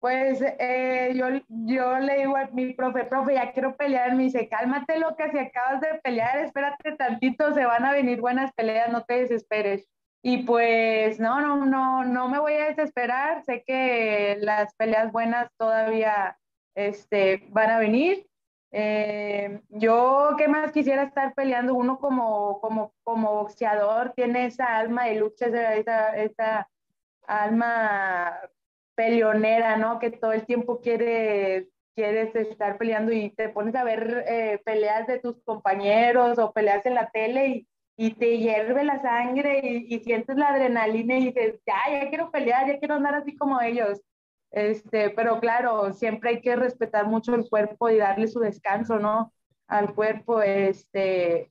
Pues 0.05 0.39
eh, 0.39 1.13
yo, 1.15 1.25
yo 1.47 1.97
le 1.97 2.17
digo 2.17 2.37
a 2.37 2.45
mi 2.53 2.73
profe, 2.73 3.05
profe, 3.05 3.33
ya 3.33 3.51
quiero 3.53 3.75
pelear. 3.75 4.13
Me 4.13 4.25
dice, 4.25 4.47
cálmate 4.47 4.99
lo 4.99 5.15
que 5.15 5.31
si 5.31 5.39
acabas 5.39 5.81
de 5.81 5.99
pelear, 6.03 6.37
espérate 6.37 6.91
tantito, 6.91 7.51
se 7.55 7.65
van 7.65 7.85
a 7.85 7.91
venir 7.91 8.21
buenas 8.21 8.53
peleas, 8.53 8.91
no 8.91 9.03
te 9.03 9.21
desesperes. 9.21 9.89
Y 10.21 10.43
pues 10.43 11.19
no, 11.19 11.41
no, 11.41 11.65
no, 11.65 12.03
no 12.03 12.29
me 12.29 12.37
voy 12.37 12.53
a 12.53 12.67
desesperar. 12.67 13.43
Sé 13.45 13.63
que 13.65 14.37
las 14.41 14.75
peleas 14.75 15.11
buenas 15.11 15.49
todavía 15.57 16.37
este, 16.75 17.47
van 17.49 17.71
a 17.71 17.79
venir. 17.79 18.27
Eh, 18.71 19.59
yo, 19.69 20.35
¿qué 20.37 20.47
más 20.47 20.71
quisiera 20.71 21.01
estar 21.01 21.33
peleando? 21.33 21.73
Uno 21.73 21.97
como, 21.97 22.61
como, 22.61 22.93
como 23.03 23.33
boxeador 23.33 24.13
tiene 24.15 24.45
esa 24.45 24.77
alma 24.77 25.05
de 25.05 25.15
lucha, 25.15 25.47
esa, 25.47 26.15
esa 26.15 26.69
alma 27.25 28.39
peleonera, 28.95 29.77
¿no? 29.77 29.99
Que 29.99 30.11
todo 30.11 30.33
el 30.33 30.45
tiempo 30.45 30.81
quiere, 30.81 31.69
quieres 31.95 32.35
estar 32.35 32.77
peleando 32.77 33.11
y 33.11 33.31
te 33.31 33.49
pones 33.49 33.75
a 33.75 33.83
ver 33.83 34.25
eh, 34.27 34.61
peleas 34.65 35.07
de 35.07 35.19
tus 35.19 35.41
compañeros 35.43 36.39
o 36.39 36.51
peleas 36.53 36.85
en 36.85 36.95
la 36.95 37.09
tele 37.11 37.47
y, 37.47 37.67
y 37.97 38.11
te 38.15 38.37
hierve 38.39 38.83
la 38.83 39.01
sangre 39.01 39.61
y, 39.63 39.95
y, 39.95 39.99
sientes 39.99 40.35
la 40.37 40.49
adrenalina 40.49 41.17
y 41.17 41.27
dices, 41.27 41.59
ya, 41.65 41.75
ya 41.91 42.09
quiero 42.09 42.31
pelear, 42.31 42.67
ya 42.67 42.79
quiero 42.79 42.95
andar 42.95 43.15
así 43.15 43.35
como 43.37 43.61
ellos. 43.61 44.01
Este, 44.51 45.09
pero 45.09 45.39
claro, 45.39 45.91
siempre 45.93 46.29
hay 46.31 46.41
que 46.41 46.55
respetar 46.55 47.07
mucho 47.07 47.35
el 47.35 47.49
cuerpo 47.49 47.89
y 47.89 47.97
darle 47.97 48.27
su 48.27 48.39
descanso, 48.39 48.99
¿no? 48.99 49.33
Al 49.67 49.93
cuerpo, 49.93 50.41
este, 50.41 51.49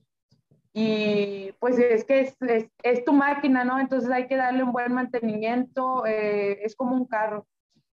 y 0.77 1.53
pues 1.61 1.79
es 1.79 2.05
que 2.05 2.21
es, 2.21 2.37
es, 2.41 2.67
es, 2.83 3.05
tu 3.05 3.13
máquina, 3.13 3.65
¿no? 3.65 3.79
Entonces 3.79 4.11
hay 4.11 4.27
que 4.27 4.37
darle 4.37 4.65
un 4.65 4.73
buen 4.73 4.93
mantenimiento, 4.93 6.05
eh, 6.05 6.65
es 6.65 6.75
como 6.75 6.97
un 6.97 7.07
carro. 7.07 7.47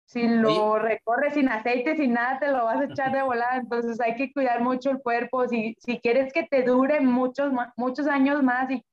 Si 0.04 0.28
lo 0.28 0.78
recorres 0.78 1.34
sin 1.34 1.48
aceite, 1.48 1.96
sin 1.96 2.12
nada, 2.12 2.38
te 2.38 2.48
lo 2.48 2.64
vas 2.64 2.82
a 2.82 2.84
echar 2.84 3.12
de 3.12 3.22
volada. 3.22 3.56
Entonces 3.56 3.98
hay 3.98 4.14
que 4.14 4.30
cuidar 4.30 4.60
mucho 4.60 4.90
el 4.90 5.00
cuerpo. 5.00 5.48
Si, 5.48 5.74
si 5.80 5.98
quieres 5.98 6.32
que 6.34 6.44
te 6.44 6.62
dure 6.62 7.00
muchos, 7.00 7.50
muchos 7.76 8.06
años 8.06 8.42
más 8.42 8.70
y, 8.70 8.84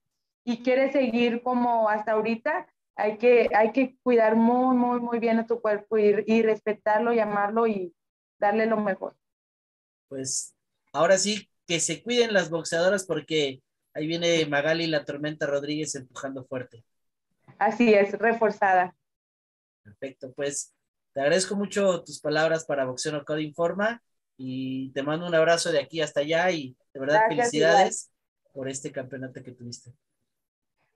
y 0.45 0.63
quieres 0.63 0.93
seguir 0.93 1.43
como 1.43 1.89
hasta 1.89 2.13
ahorita, 2.13 2.65
hay 2.95 3.17
que, 3.17 3.49
hay 3.53 3.73
que 3.73 3.97
cuidar 4.01 4.37
muy, 4.37 4.77
muy, 4.77 5.01
muy 5.01 5.19
bien 5.19 5.39
a 5.39 5.45
tu 5.45 5.59
cuerpo 5.59 5.97
y, 5.97 6.23
y 6.25 6.41
respetarlo, 6.41 7.11
llamarlo 7.11 7.67
y 7.67 7.93
darle 8.39 8.65
lo 8.65 8.77
mejor. 8.77 9.13
Pues 10.07 10.55
ahora 10.93 11.17
sí, 11.17 11.49
que 11.67 11.81
se 11.81 12.01
cuiden 12.01 12.33
las 12.33 12.49
boxeadoras 12.49 13.05
porque 13.05 13.61
Ahí 13.93 14.07
viene 14.07 14.45
Magali 14.45 14.87
la 14.87 15.05
Tormenta 15.05 15.45
Rodríguez 15.45 15.93
empujando 15.95 16.45
fuerte. 16.45 16.83
Así 17.57 17.93
es, 17.93 18.11
reforzada. 18.13 18.95
Perfecto, 19.83 20.33
pues 20.33 20.73
te 21.13 21.21
agradezco 21.21 21.55
mucho 21.55 22.03
tus 22.03 22.19
palabras 22.19 22.65
para 22.65 22.85
Boxeo 22.85 23.23
Code 23.23 23.43
Informa 23.43 24.01
y 24.37 24.91
te 24.93 25.03
mando 25.03 25.27
un 25.27 25.35
abrazo 25.35 25.71
de 25.71 25.79
aquí 25.79 26.01
hasta 26.01 26.21
allá 26.21 26.49
y 26.51 26.75
de 26.93 26.99
verdad 26.99 27.21
felicidades 27.27 28.11
por 28.51 28.67
este 28.67 28.91
campeonato 28.91 29.43
que 29.43 29.51
tuviste. 29.51 29.93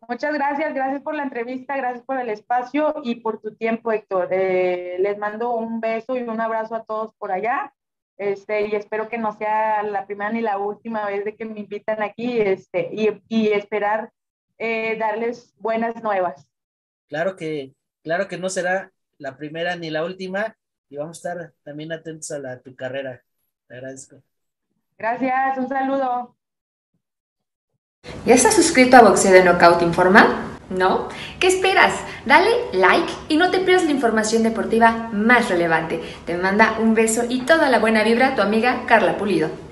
Muchas 0.07 0.33
gracias, 0.33 0.73
gracias 0.73 1.01
por 1.01 1.15
la 1.15 1.23
entrevista, 1.23 1.75
gracias 1.75 2.05
por 2.05 2.19
el 2.19 2.29
espacio 2.29 2.95
y 3.03 3.15
por 3.15 3.41
tu 3.41 3.55
tiempo, 3.55 3.91
Héctor. 3.91 4.29
Eh, 4.31 4.97
les 4.99 5.17
mando 5.17 5.55
un 5.55 5.81
beso 5.81 6.15
y 6.15 6.21
un 6.21 6.39
abrazo 6.39 6.75
a 6.75 6.83
todos 6.83 7.13
por 7.15 7.31
allá 7.31 7.73
este, 8.17 8.67
y 8.67 8.75
espero 8.75 9.09
que 9.09 9.17
no 9.17 9.31
sea 9.37 9.83
la 9.83 10.05
primera 10.05 10.31
ni 10.31 10.41
la 10.41 10.57
última 10.57 11.05
vez 11.05 11.23
de 11.25 11.35
que 11.35 11.45
me 11.45 11.59
invitan 11.59 12.01
aquí 12.01 12.39
este, 12.39 12.89
y, 12.91 13.21
y 13.27 13.49
esperar 13.49 14.11
eh, 14.57 14.97
darles 14.97 15.53
buenas 15.57 16.01
nuevas. 16.01 16.49
Claro 17.07 17.35
que, 17.35 17.73
claro 18.03 18.27
que 18.27 18.37
no 18.37 18.49
será 18.49 18.91
la 19.17 19.37
primera 19.37 19.75
ni 19.75 19.89
la 19.89 20.03
última 20.03 20.55
y 20.89 20.97
vamos 20.97 21.17
a 21.17 21.29
estar 21.29 21.53
también 21.63 21.91
atentos 21.91 22.31
a 22.31 22.39
la, 22.39 22.59
tu 22.59 22.75
carrera. 22.75 23.21
Te 23.67 23.75
agradezco. 23.75 24.21
Gracias, 24.97 25.57
un 25.57 25.69
saludo. 25.69 26.35
¿Ya 28.25 28.33
estás 28.33 28.55
suscrito 28.55 28.97
a 28.97 29.01
Boxeo 29.01 29.31
de 29.31 29.43
Knockout 29.43 29.81
Informal? 29.81 30.46
¿No? 30.69 31.07
¿Qué 31.39 31.47
esperas? 31.47 31.93
Dale 32.25 32.49
like 32.73 33.11
y 33.29 33.37
no 33.37 33.51
te 33.51 33.59
pierdas 33.59 33.85
la 33.85 33.91
información 33.91 34.43
deportiva 34.43 35.09
más 35.13 35.49
relevante. 35.49 36.01
Te 36.25 36.37
manda 36.37 36.75
un 36.79 36.93
beso 36.93 37.23
y 37.29 37.41
toda 37.41 37.69
la 37.69 37.79
buena 37.79 38.03
vibra 38.03 38.35
tu 38.35 38.41
amiga 38.41 38.83
Carla 38.85 39.17
Pulido. 39.17 39.66